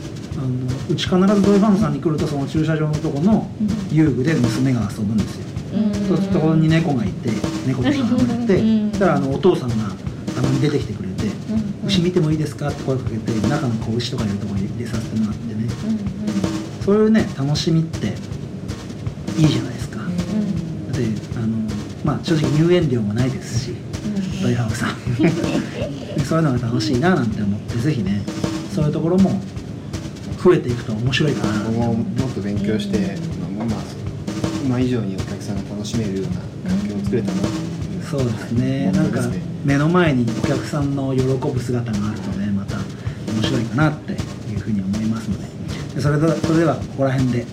[0.90, 3.48] うち必ずドイファンさんに来るとその駐車場のとこの
[3.90, 5.46] 遊具で娘が遊ぶんですよ、
[6.08, 7.30] そうするところに猫がいて
[7.66, 8.00] 猫と戯
[8.40, 8.90] れて、うん。
[8.90, 9.74] そしたらあのお父さんが
[10.42, 11.30] たまに出てきてくれて
[11.86, 15.68] 「牛見てもいいですか?」って声かけて中の子牛とかいるところに入れさせてもらってね、
[16.84, 18.14] そういうね楽しみって
[19.38, 21.56] いいじゃないですか、だってあの
[22.04, 23.72] まあ正直入園料もないですし、
[24.42, 25.22] ドイハウさん。
[25.22, 28.22] で そういうのが楽しいななんて思ってぜひね
[28.74, 29.40] そういうところも
[30.42, 31.60] 増えていくと面白いかな。
[31.70, 33.16] 今後もっと勉強して、
[33.58, 33.78] まあまあ、
[34.64, 36.24] 今以上にお客さんが楽しめるよ
[36.64, 37.52] うな環境を作れたらなという。
[38.10, 38.90] そうですね。
[38.92, 42.76] なんかね目の前にお客さんの喜ぶ姿があるとねまた
[43.32, 44.12] 面白いかなって
[44.50, 45.46] いうふうに思いますので。
[45.94, 47.46] でそれでそれではここら辺で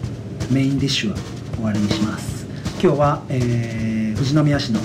[0.50, 1.18] メインディッシュは
[1.56, 2.46] 終わりにします。
[2.82, 4.82] 今日は、えー富士宮市の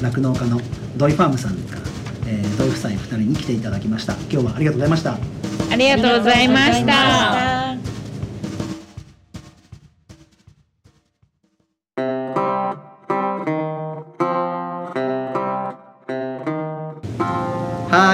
[0.00, 0.58] 酪農家の
[0.96, 1.82] ドイファームさんから、
[2.26, 4.14] えー、ドイ夫妻2人に来ていただきました。
[4.14, 5.18] 今日はありがとうございました。
[5.70, 7.57] ありがとうございました。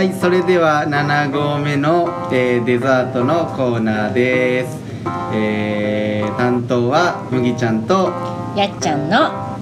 [0.05, 4.77] はいそれでは7号目の、えーデザートのコーナーです、
[5.33, 8.13] えー担当は麦ちゃんと
[8.55, 9.57] やっちゃんの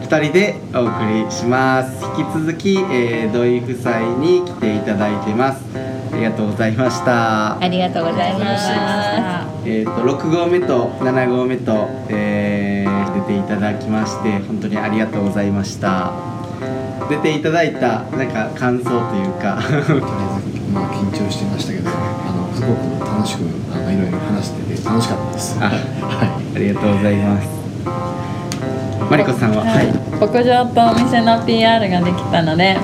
[0.00, 2.02] 2人でお送りします。
[2.18, 5.62] 引き続き、えー土井夫妻に来ていただいてます。
[5.76, 7.60] ありがとうございました。
[7.60, 8.70] ありがとうございます。
[9.66, 16.33] えー、と6号目と7号目と、えー出ていただきまして本当にありがとうございました
[17.08, 19.60] 出ていただいたなんか感想というか。
[19.62, 19.94] とりあえず、
[20.72, 23.42] まあ、緊張してましたけどあのすごく楽しく
[23.72, 25.58] あのいろいろ話してて楽しかったです。
[25.60, 26.56] あはい。
[26.56, 27.48] ありがとうございます。
[29.10, 32.76] マリコさんは、はい、牧場とお店の PR ができたので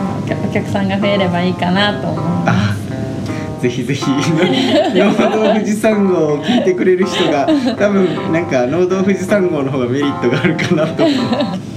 [0.49, 2.77] お客さんが増えればいいかなと思います。
[2.77, 4.05] あぜひぜひ。
[4.95, 7.47] 農道富士山号を聞いてくれる人が
[7.77, 11.70] 多分なんか農道富士山号の方がメリットがあるかなと思う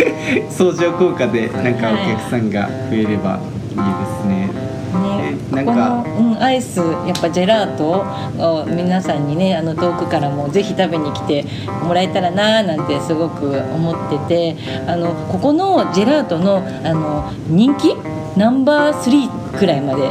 [0.50, 3.38] 相乗効果でなんかお客さんが増えれば
[3.70, 4.66] いいですね。
[4.96, 8.04] ねえ、なんこかの、うん、アイスやっぱジェラート
[8.38, 11.44] を皆さんにねあの遠くからもぜひ食べに来て
[11.82, 17.94] もらえたらなーなんてすごく思っててあのここのジェラートのあの人気
[18.36, 20.02] ナンバー3くらいまで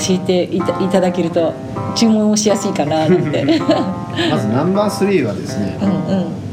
[0.00, 1.52] 教えていたいただけると
[1.94, 3.44] 注文をしやすいかななんて。
[4.30, 6.47] まずナンバー3はですね、うんうん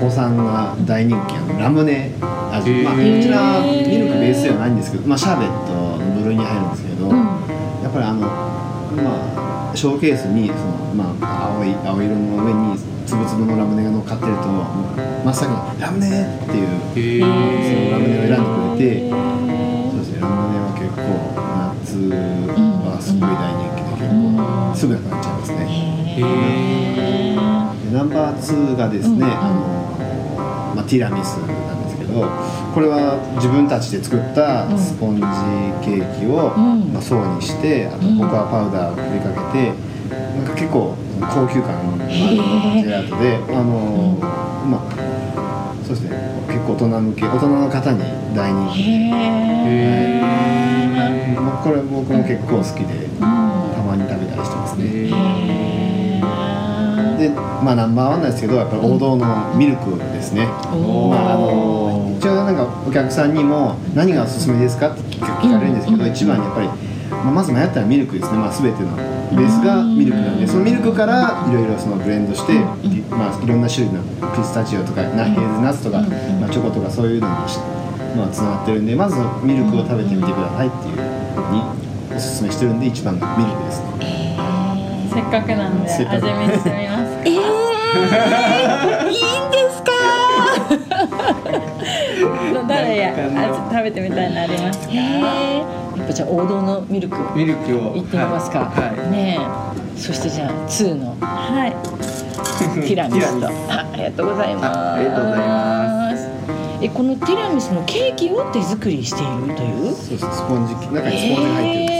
[0.00, 2.10] 子さんが大人気あのラムネ
[2.50, 7.08] 味、まあ、こちらミルクベースではないんですけど、まあ、シャーベットの部類に入るんですけど、
[7.84, 8.20] やっぱりあの
[8.96, 19.12] まあショーケースにその、まあ、青い青色の上につぶつぶのラムネが乗っかってると真っ先に「ラムネ!」っていうへそのーラムネを選んでくれて
[19.90, 21.36] そうですねラムネは結構
[21.76, 22.08] 夏
[22.88, 25.60] はすごい大人気で結構すぐなくなっちゃいますね。
[26.16, 29.79] でナンバー2がですね、あの
[30.74, 32.28] まあ、ティラミスなんですけど
[32.74, 35.22] これは自分たちで作ったスポンジ
[35.84, 36.92] ケーキを、うん。
[36.92, 39.72] まあ、層にしてあとココアパウダーを振りかけて
[40.36, 44.16] なんか結構高級感のあるジェラートで、あの
[44.66, 44.90] まあ
[45.84, 46.10] そうですね。
[46.46, 47.98] 結構大人向け大人の方に
[48.34, 48.80] 大人気。
[48.82, 49.10] へ
[49.66, 50.20] え
[51.38, 53.20] まあこれ僕も結構好きでうん。
[53.20, 53.26] た
[53.82, 54.84] まに食べたりしてますね。
[54.86, 55.69] へ
[57.20, 66.10] でまあナンバーワンなんですけどやっぱり王道のミルクですね、おまああの一応なんかお客さんにも何がおすすめですかって聞かれるんですけど、うん。
[66.10, 66.66] 一番にやっぱり、
[67.08, 72.58] まあ、まず迷ったらミルクですね、まあ、全てのベースがミルクなんでそのミルクからいろいろそのブレンドして、い
[73.08, 74.02] まあ、いろんな種類の
[74.36, 77.58] ピスタチオとかなヘーズナッツとか、まあ、チョコとかそういうのにし
[78.16, 80.98] まあ、つながってるんでまずミルクを食べてみてくださいっていうふ
[81.48, 81.62] うに
[82.16, 84.20] おすすめしてるんで一番がミルクですね。
[85.12, 87.04] せっかくなんで味見してみます。
[87.04, 87.09] えー、
[87.90, 89.90] いいんですか？
[92.68, 93.12] 誰や？
[93.14, 94.94] 味食べてみたいのありますか？
[94.94, 97.96] やっぱじゃあ王道のミルクミルクを。
[97.96, 98.96] いってみますか、はい。
[98.98, 99.10] はい。
[99.10, 99.98] ねえ。
[99.98, 101.72] そしてじゃあ2のはい。
[102.86, 103.46] ティラミスと。
[103.48, 104.66] あありがとうございます。
[104.66, 106.28] あありがとうございます。
[106.82, 109.94] えこのティラミスのケーキを手作りしているという？
[109.94, 110.08] ス
[110.48, 111.92] ポンジ中にスポンジが入ってるんです。
[111.92, 111.99] へー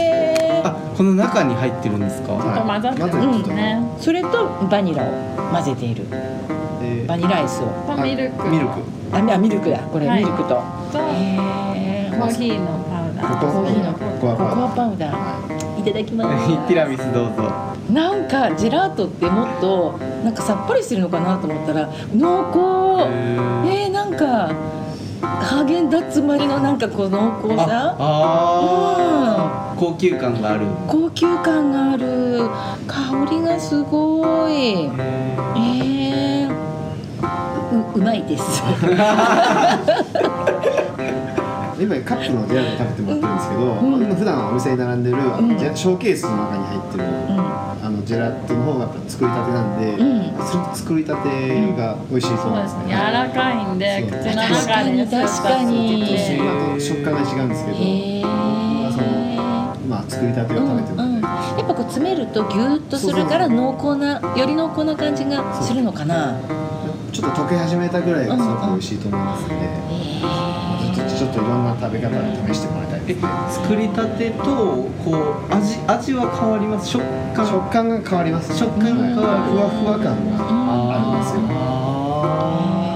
[0.95, 2.59] この中に入ってるんですか、はい。
[2.59, 5.07] と混ざってますねそれとバニラを
[5.51, 6.05] 混ぜている。
[6.09, 7.67] でバニラアイスを。
[7.87, 8.49] とミルク。
[8.49, 8.73] ミルク。
[9.11, 9.79] ああミルクだ。
[9.79, 10.23] これ、はい。
[10.23, 10.49] ミルクと。
[10.49, 12.19] とへー。
[12.19, 13.39] コーヒーのパウダー。
[13.39, 13.83] コーヒー。
[13.83, 15.79] のココアパパウダー。
[15.79, 15.83] い。
[15.83, 16.47] ただきます。
[16.67, 17.51] ティラミスどうぞ。
[17.91, 22.59] なんかジェラートってもっとなんかさっぱりしてるのかなと思ったら濃厚。
[23.65, 24.49] えー、なんか
[25.21, 27.95] ハーゲンダッツ周りのなんかこう濃厚あさ？
[27.99, 29.40] あー
[29.81, 30.67] 高級感がある。
[30.87, 32.47] 高級感がある。
[32.85, 34.91] 香りがすごい。
[35.57, 36.53] えー、
[37.95, 38.61] ううまいです。
[41.81, 44.03] 今カップのジェラート食べてもらってるんですけど、うん。
[44.03, 47.03] 今普段お店に並んでる、あのうんジェショーケースの中に入ってる、
[47.83, 50.21] あのジェラートの方がやっぱ作りたてなんで、うん。
[50.45, 52.93] そ作りたてが美味しいそうそうですすなんでね。
[52.93, 53.01] ね。
[53.01, 56.79] 柔らかいんで口の中で確かに確かに。
[56.79, 57.77] 食感が違うんですけど、
[60.21, 66.37] 作りたてを食べてもらうんうん、って、やっぱこう詰めるとギューッとするから濃厚なより濃厚な感じがするのかな。
[67.11, 69.55] ちょっと溶け始めたぐらいがすごく美味しいと思いますので、
[70.95, 72.11] ちょっとちょっといろんな食べ方を
[72.47, 73.27] 試してもらいたいでえすね。
[73.49, 75.11] 作りたてとこ
[75.51, 76.87] う味味は変わります？
[76.87, 77.03] 食
[77.35, 77.45] 感？
[77.45, 79.27] 食感が変わります、食感が変わる。
[79.27, 80.37] はいふわふわ感が
[80.93, 81.41] ありますよ。
[81.49, 82.95] あ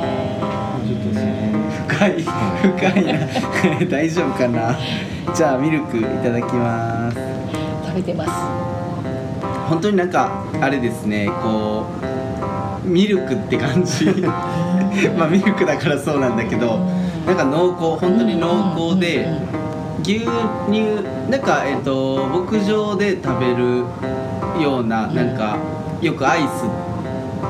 [0.85, 2.23] ちょっとそのー深い。
[2.71, 3.19] 深いな。
[3.91, 4.77] 大丈夫かな？
[5.35, 7.04] じゃあミルクいただきます
[7.95, 8.31] 食べてます。
[9.69, 11.85] 本当になんかあれですねこ
[12.83, 14.05] うミルクって感じ。
[15.17, 16.79] まあミルクだからそうなんだけど
[17.25, 19.27] なんか濃厚本当に濃厚で
[20.01, 20.29] 牛乳
[21.29, 23.83] なんかえっ、と牧場で食べる
[24.61, 25.57] ようななんか
[26.01, 26.63] よくアイス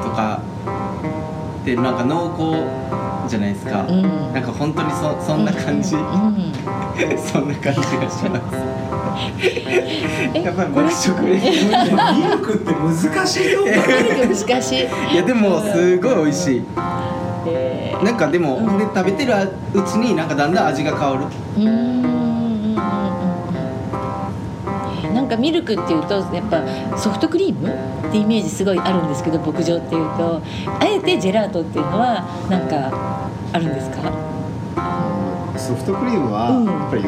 [0.04, 0.40] とか
[1.66, 4.02] でなんか濃厚じゃないですか、うん。
[4.34, 6.52] なんか本当にそそんな感じ、うん。
[7.18, 8.76] そんな感じがします。
[9.40, 11.40] えやっぱりこれ牧食ミル
[12.40, 14.80] クって難しいと難しい。
[15.14, 16.64] いやでもすごい美味しい。
[17.48, 18.78] えなんかでも、うん。
[18.78, 19.34] で食べてる
[19.74, 21.26] うちになんかだんだん味が変わる。
[21.58, 22.05] うん
[25.26, 26.62] なんかミルクっていうとやっぱ
[26.96, 30.40] ソフトクリームってイメージすごいあるんですけど牧場っていうと
[30.80, 32.94] あえてジェラートっていうのはなんか
[33.52, 34.12] あるんですか？
[35.58, 36.66] ソフトクリームはうん。
[36.66, 37.02] やっぱり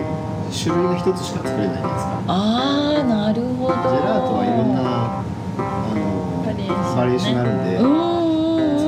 [0.50, 2.26] 種類が一つしか作れないじゃないですか。
[2.26, 3.76] ああなるほど。
[3.76, 5.22] ジェラートはいろんなあ
[5.94, 6.42] の
[6.98, 8.02] バリエーションがあるんで、うんうん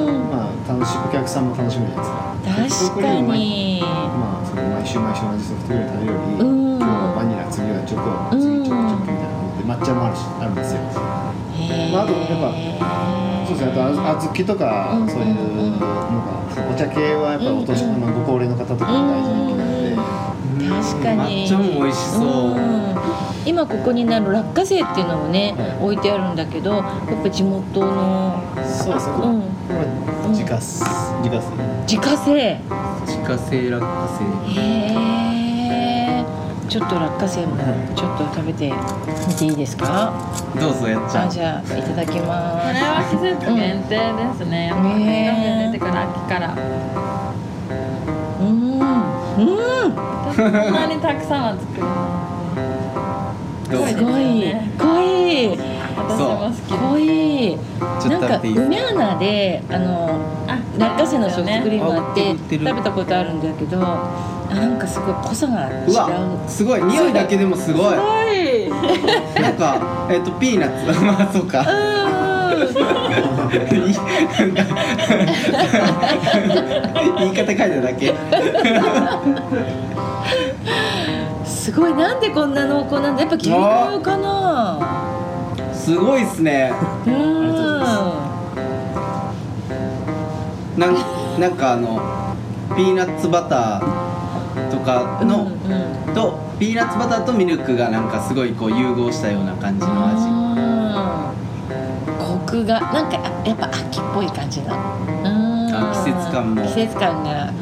[0.10, 0.34] うん。
[0.34, 2.98] まあ楽しいお客さんも楽しむじゃないですか。
[2.98, 3.78] 確かに。
[3.86, 6.82] まあその毎週毎週同じソフトクリーム食べるより、うん。
[6.82, 9.19] 今日はバニラ次はチョコ次チョコチョコ
[9.70, 10.82] 抹茶もあるしあるんですよ。
[11.92, 12.28] まああとやっ
[13.48, 13.72] そうですね。
[13.72, 15.88] あとあずきとかうんそういううんのが
[16.72, 19.70] お茶系はやっぱお年、うんご高齢の方とかも大事なので。
[20.70, 21.46] 確かに。
[21.46, 22.96] 抹茶も美味しそう、ん。
[23.46, 25.84] 今ここになる落花生っていうのもね、はい。
[25.84, 26.84] 置いてあるんだけどやっ
[27.24, 28.42] ぱ地元の。
[28.66, 29.14] そうですね。
[29.24, 30.32] うん。
[30.32, 31.60] 自家自家製。
[31.88, 32.60] 自家製。
[33.06, 34.62] 自家製落花生。
[34.62, 34.79] へえ
[36.70, 37.58] ちょっと落花生も
[37.96, 38.72] ちょっと食べて
[39.28, 40.14] みていいですか？
[40.60, 42.26] どうぞやっちゃあんじゃあいただきこま
[42.72, 44.68] れは季節限定ですね。
[44.68, 46.54] やっぱりねえ出てくる秋から。
[46.54, 46.60] す
[48.40, 48.46] うん。
[48.78, 48.80] うん。
[50.36, 50.52] そん。
[50.72, 51.44] なにたくさん。
[51.44, 51.80] は作れ
[53.78, 55.58] どうすすごごい濃い。
[55.98, 56.78] 私も好き。
[56.78, 57.58] 濃い
[58.10, 58.22] なん。
[58.22, 58.54] かっと食べていい
[59.18, 63.42] であのあ落花生のソフトクリームあって食べたことあるん。
[63.42, 66.10] だけどあなんかすごい濃さが違ううわ
[66.48, 66.84] すごい。
[66.84, 67.94] 匂いだけでもすごい。
[68.66, 68.70] い。
[68.70, 68.78] な
[69.52, 71.00] んかえっ、とピーナッツ。
[71.06, 71.60] まあそうか。
[71.60, 71.68] うん。
[72.60, 72.68] なん
[77.06, 78.14] か言い方変えただけ。
[81.46, 81.94] すごい。
[81.94, 83.22] なんでこんな濃厚なんだ。
[83.22, 83.54] やっぱ牛乳
[84.02, 84.80] かな。
[85.74, 86.74] すごいっすね。
[87.06, 87.50] うん。
[90.78, 90.96] なん
[91.40, 92.36] なんかあの
[92.76, 94.09] ピーナッツバター
[94.70, 95.72] とかの、うん
[96.08, 100.26] うんとピーナッツバターとミルクがなんかすごいこう融合したような感じの味。
[100.26, 100.50] うん
[102.20, 106.64] コクがなんかやっぱ秋っぽい感じだうんあ季節感も。
[106.64, 107.54] 季節感が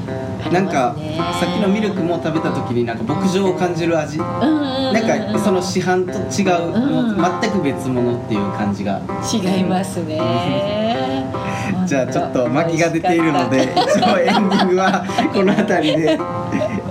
[0.51, 0.95] なんか
[1.39, 4.17] さっきのミルクも食べた時になんか牧場を感じる味。
[4.17, 9.01] うんうんうんうんなんかその市販と違う、うん全く別物っていう感じが。
[9.31, 10.17] 違いますね。
[11.85, 16.19] じゃあちょっと巻きが出ているので一応エンディングはこの辺りで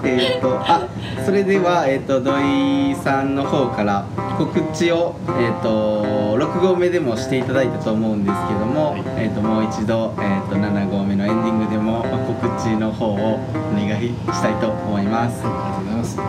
[0.07, 0.89] えっとあ
[1.25, 4.07] それでは、えっと土井さんの方から
[4.39, 15.43] 告知を、えっと6号目でもしていただいたと思うんですけども、えっともう一度、えっと7号目のエンディングでもまあ告知の方をお願いしたいと思います。
[15.45, 16.19] ありがとうございます。
[16.19, 16.23] え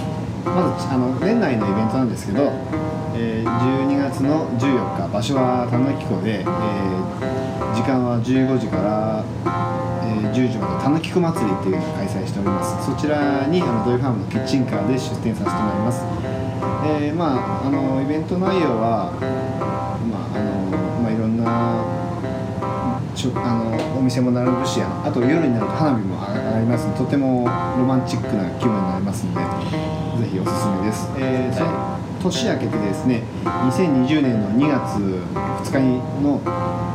[0.00, 0.14] ー
[0.44, 2.52] まずあの年内のイベントなんですけど、
[3.16, 9.24] えー12月の14日場所は田野木湖で、えー時間は15時から、
[10.34, 12.84] えー10時まで田野木湖祭りっていうのを開催しております。
[12.86, 16.02] そちらにあのドイファームのキッチンカーで出店させてもらいます。
[16.86, 19.12] えーまああのイベント内容は
[20.10, 21.44] まああのまあいろんな
[23.14, 27.44] しょあのお店も並ぶしあと夜になると花火も上がりますとても
[27.78, 31.93] ロマンチックな気分になりますのでぜひおすすめです、えーその
[32.30, 36.40] 年明けてですね2020年の2月2日の、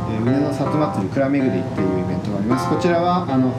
[0.10, 2.70] えー、梅の里祭り蔵巡りっていうイベントがあります。
[2.70, 3.54] こちらはあの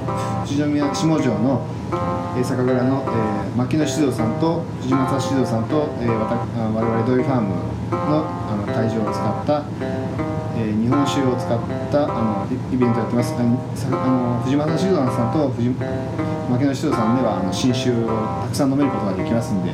[0.46, 1.66] 富士宮下条の、
[2.36, 7.56] え酒蔵の、えー牧野酒造さんと藤正酒造さんと、えー、わた我々ドイファームの
[7.90, 9.64] あの会場を使った
[10.56, 11.58] えー日本酒を使っ
[11.90, 13.34] たあのイベントやってます。
[13.34, 13.58] あの
[14.02, 18.06] あの藤正酒造さんと藤牧野酒造さんではあの新酒を
[18.42, 19.70] たくさん飲めることができますんで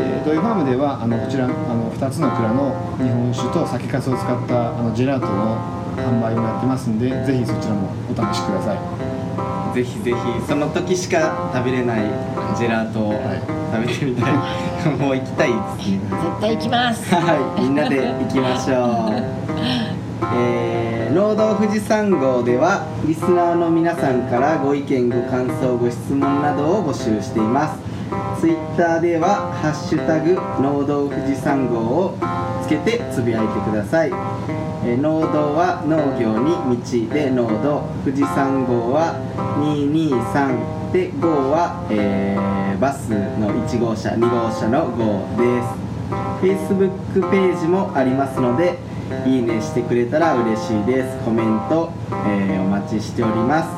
[0.00, 5.56] でドイファームではあのこちらあの2つの蔵の日本酒と酒粕を使ったあのジェラートの
[5.96, 9.10] 販売もやってますんでぜひそちらもお試しください。
[9.74, 10.16] ぜひぜひ
[10.48, 12.02] その時しか食べれない
[12.58, 13.60] ジェラートをはい。
[13.70, 14.34] 食べてみたい、
[14.98, 16.00] もう行きたいですね。
[16.10, 17.14] 絶対行きます。
[17.14, 17.62] はい。
[17.62, 19.40] みんなで行きましょう。
[20.34, 27.89] えー、農道富士山号ではリスナーの皆さんからご意見ご感想ご質問などを募集しています
[28.40, 31.76] ツイッターでは「ハッシュタグ農道富士山号」
[32.14, 32.14] を
[32.62, 34.12] つけてつぶやいてください。
[34.82, 39.14] えー農道は農業に道で農道富士山号は
[39.60, 42.50] 223で号は、えー
[42.80, 45.68] バスの1号車2号車の号です。
[46.40, 48.78] Facebook ページもありますので
[49.26, 51.18] いいねしてくれたら嬉しいです。
[51.24, 51.90] コメント、
[52.26, 53.68] えーお待ちしております、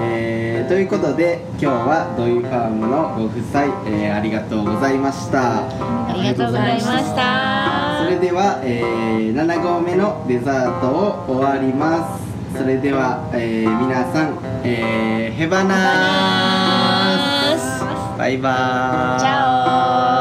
[0.00, 5.66] えーということで今日はドイファームのご夫妻、えーありがとうございました。
[5.66, 8.04] ありがとうございました。
[8.04, 12.58] それでは、えー7合目のデザートを終わります。
[12.58, 17.84] それでは、えー皆さん、えーヘバナース
[18.18, 19.20] バイバーイ。
[19.20, 20.13] チャオ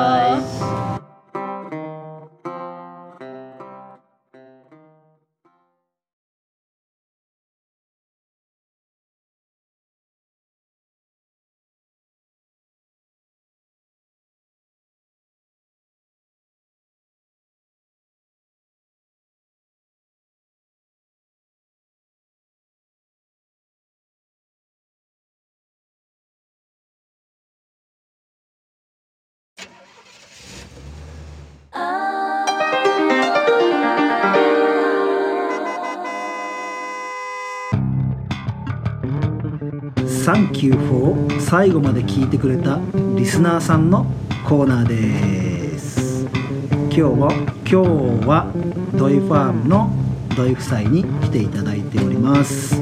[40.34, 42.79] Thank you for 最後まで聞いてくれた
[43.15, 44.07] リスナーさんの
[44.43, 47.31] コーナーです今日は
[47.69, 48.51] 今日は
[48.97, 49.91] ドイファームの
[50.36, 52.81] 土井夫妻に来ていただいております。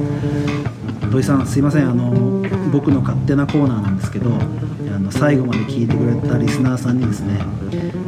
[1.12, 1.89] 土井さんすいません。
[1.89, 2.41] あの
[2.72, 4.38] 僕の勝手なコーナーなんですけどあ
[4.97, 7.38] の最後まで聞いてくれたリスナーさんにですね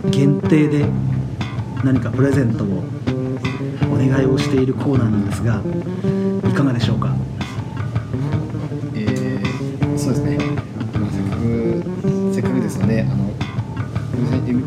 [0.09, 0.85] 限定で
[1.83, 2.81] 何かプレゼントを
[3.91, 5.61] お願いをしているコーナーなんですが
[6.49, 7.13] いかがでしょうか？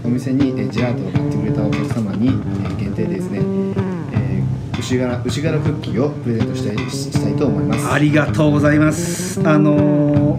[0.05, 7.91] お店にえージェラートを買ってくれたお客様に、えー限定でですね、えー牛柄牛柄クッキーをプレゼントしたいししたいと思います。
[7.91, 9.41] ありがとうございます。
[9.47, 10.39] あの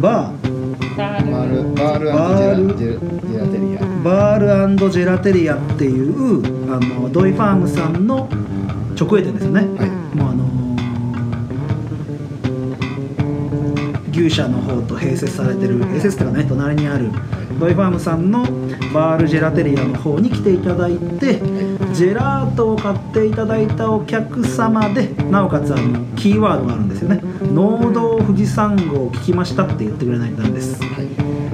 [0.00, 0.40] バー。
[0.96, 3.80] バールバールジェラジェラジェラテリア。
[4.02, 8.28] バールジェラテリアっていうあのドイファームさんの
[8.98, 9.90] 直営店ですよね、はい。
[10.16, 10.50] もうあの
[14.12, 17.10] 牛舎の方と併設されてる併設っていうかね隣にある
[17.60, 18.42] ドイファームさんの
[18.94, 21.40] バールジェラテリアの方に来ていただいて
[21.92, 27.20] ジェラートを買っていただいたお客様でなおかつあのキーワードがあるんですよね
[27.52, 30.80] 「農道富士山号を聞きました」って言ってくれないとダメです。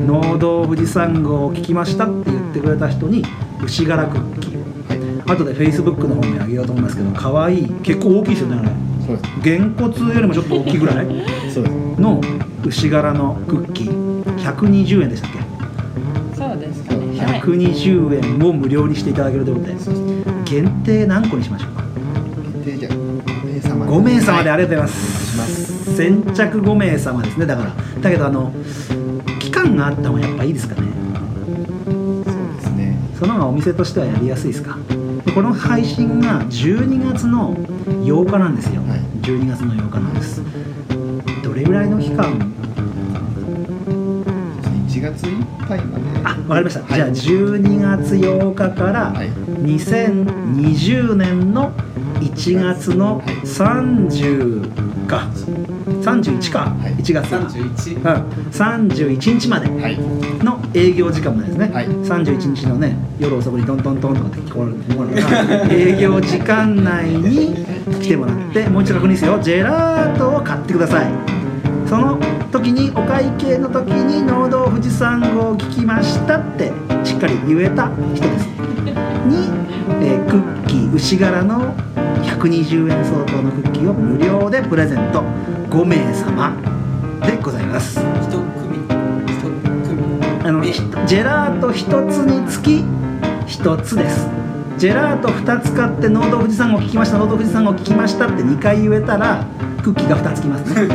[0.07, 3.25] 農道富士山号を聞きましたって言ってくれた人に
[3.65, 4.59] 牛柄クッキー。
[5.29, 9.19] を後で Facebook の方にあげようと思いますけど可愛い結構大きいですよねあれ。
[9.43, 11.07] げんこつよりもちょっと大きいぐらい？
[11.99, 12.21] の
[12.65, 14.17] 牛柄のクッキー。
[14.37, 15.46] 120円でしたっけ？
[17.17, 19.77] 120円を無料にしていただけるということで
[20.45, 21.85] 限定何個にしましょうか？
[22.65, 25.03] でじゃあ5名様5名様でありがとうございま
[25.35, 25.51] お願い
[25.97, 27.47] 先着5名様ですね。
[27.47, 28.53] だからだけどあの
[29.39, 30.89] 期間があった方がやっぱいいですかね。
[31.87, 32.25] そう
[32.57, 32.99] ですね。
[33.19, 34.77] その方がお店としてはやりやすいですか？
[35.25, 39.01] でこの配信が12月の8日なんですよ、はい。
[39.23, 40.43] 12月の8日なんです。
[41.43, 42.53] どれぐらいの期間
[44.97, 46.95] 1月いっぱいまであわかりました、はい。
[46.95, 49.29] じゃあ12月8日からはい。
[49.29, 51.73] 2020年の
[52.21, 55.29] 1月のはい30か
[56.03, 56.95] 31か、はい。
[56.95, 57.31] 1月。
[57.31, 59.99] が31うん、31日まではい。
[60.43, 61.87] の営業時間までですね、はい。
[61.87, 67.67] 31日のね夜遅くにトントントンとかって聞こえるもらうから 営業時間内に
[68.01, 69.39] 来てもらってもう一度確認ですよ。
[69.43, 71.36] ジェラートを買ってください
[71.87, 72.19] その
[72.51, 76.73] 時にお会計の時に「農道富士山号を聞きました」って
[77.05, 78.47] しっかり言えた人です。
[79.27, 79.51] に、
[80.03, 81.75] えークッキー牛柄の
[82.23, 85.23] 120円相当のクッキーを無料でプレゼント。
[85.71, 86.57] 5名様
[87.23, 88.01] でございます。
[88.23, 88.79] 一組
[89.27, 90.45] 一組。
[90.45, 90.63] あの
[91.07, 92.85] ジェラート1つにつき
[93.47, 94.27] 1つです。
[94.79, 99.45] ジェラート2つ買って「農道富士山号聞きました農道富士山号聞きました」って2回言えたら
[99.83, 100.89] クッキーが2つきますね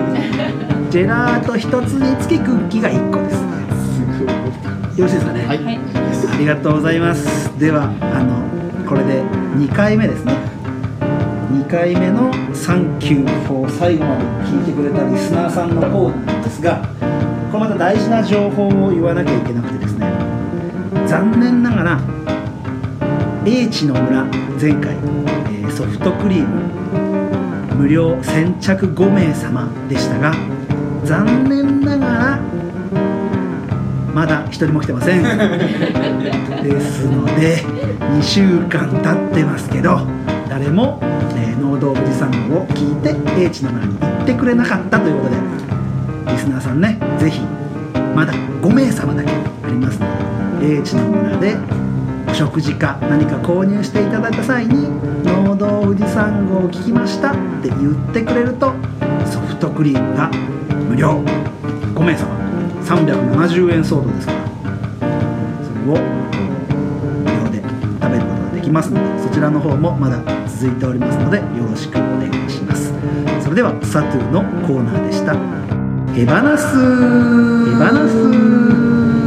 [0.91, 4.99] ジェラート1つにつきクッキーが1個です。
[4.99, 5.45] よろしいですかね？
[5.47, 7.57] はい、はいありがとうございます。
[7.57, 8.43] ではあの
[8.85, 9.23] これで
[9.55, 10.33] 2回目ですね。
[11.53, 16.81] 2回目の「サンキュー」を最後まで聞いてくれたリスナーさんのコーナーなんですが
[17.51, 20.11] これまた大事な情報を言わなきゃいけなくてですね
[21.07, 21.99] 残念ながら
[23.45, 24.25] 英知の村
[24.59, 24.93] 前回、
[25.51, 30.33] えーソフトクリーム無料先着5名様でしたが
[31.03, 32.39] 残念ながら
[34.13, 35.23] まだ一人も来てません。
[36.63, 37.63] ですので
[37.99, 40.01] 2週間経ってますけど
[40.49, 40.99] 誰も、
[41.35, 45.37] えー農道富士山号を聞いて英知の村に行ってくれなかったということで
[46.33, 47.39] リスナーさんねぜひ
[48.15, 51.55] まだ5名様だけありますので英知の村で
[52.27, 54.89] お食事か何か購入していただいた際に
[55.23, 58.73] 「農道富士山号を聞きました」って言ってくれると
[59.25, 60.29] ソフトクリームが
[60.91, 61.23] 無料。
[61.95, 62.27] 5名様。
[62.83, 64.39] 370円相当ですから。
[65.63, 66.01] それを
[67.15, 67.63] 無料で
[68.01, 72.93] 食べることができますのでそちらの方もまだ続いておりますのでよろしくお願いします。
[73.41, 75.33] それではサトゥーのコーナーでした。
[76.13, 76.79] エバナスエ
[77.79, 79.20] バナス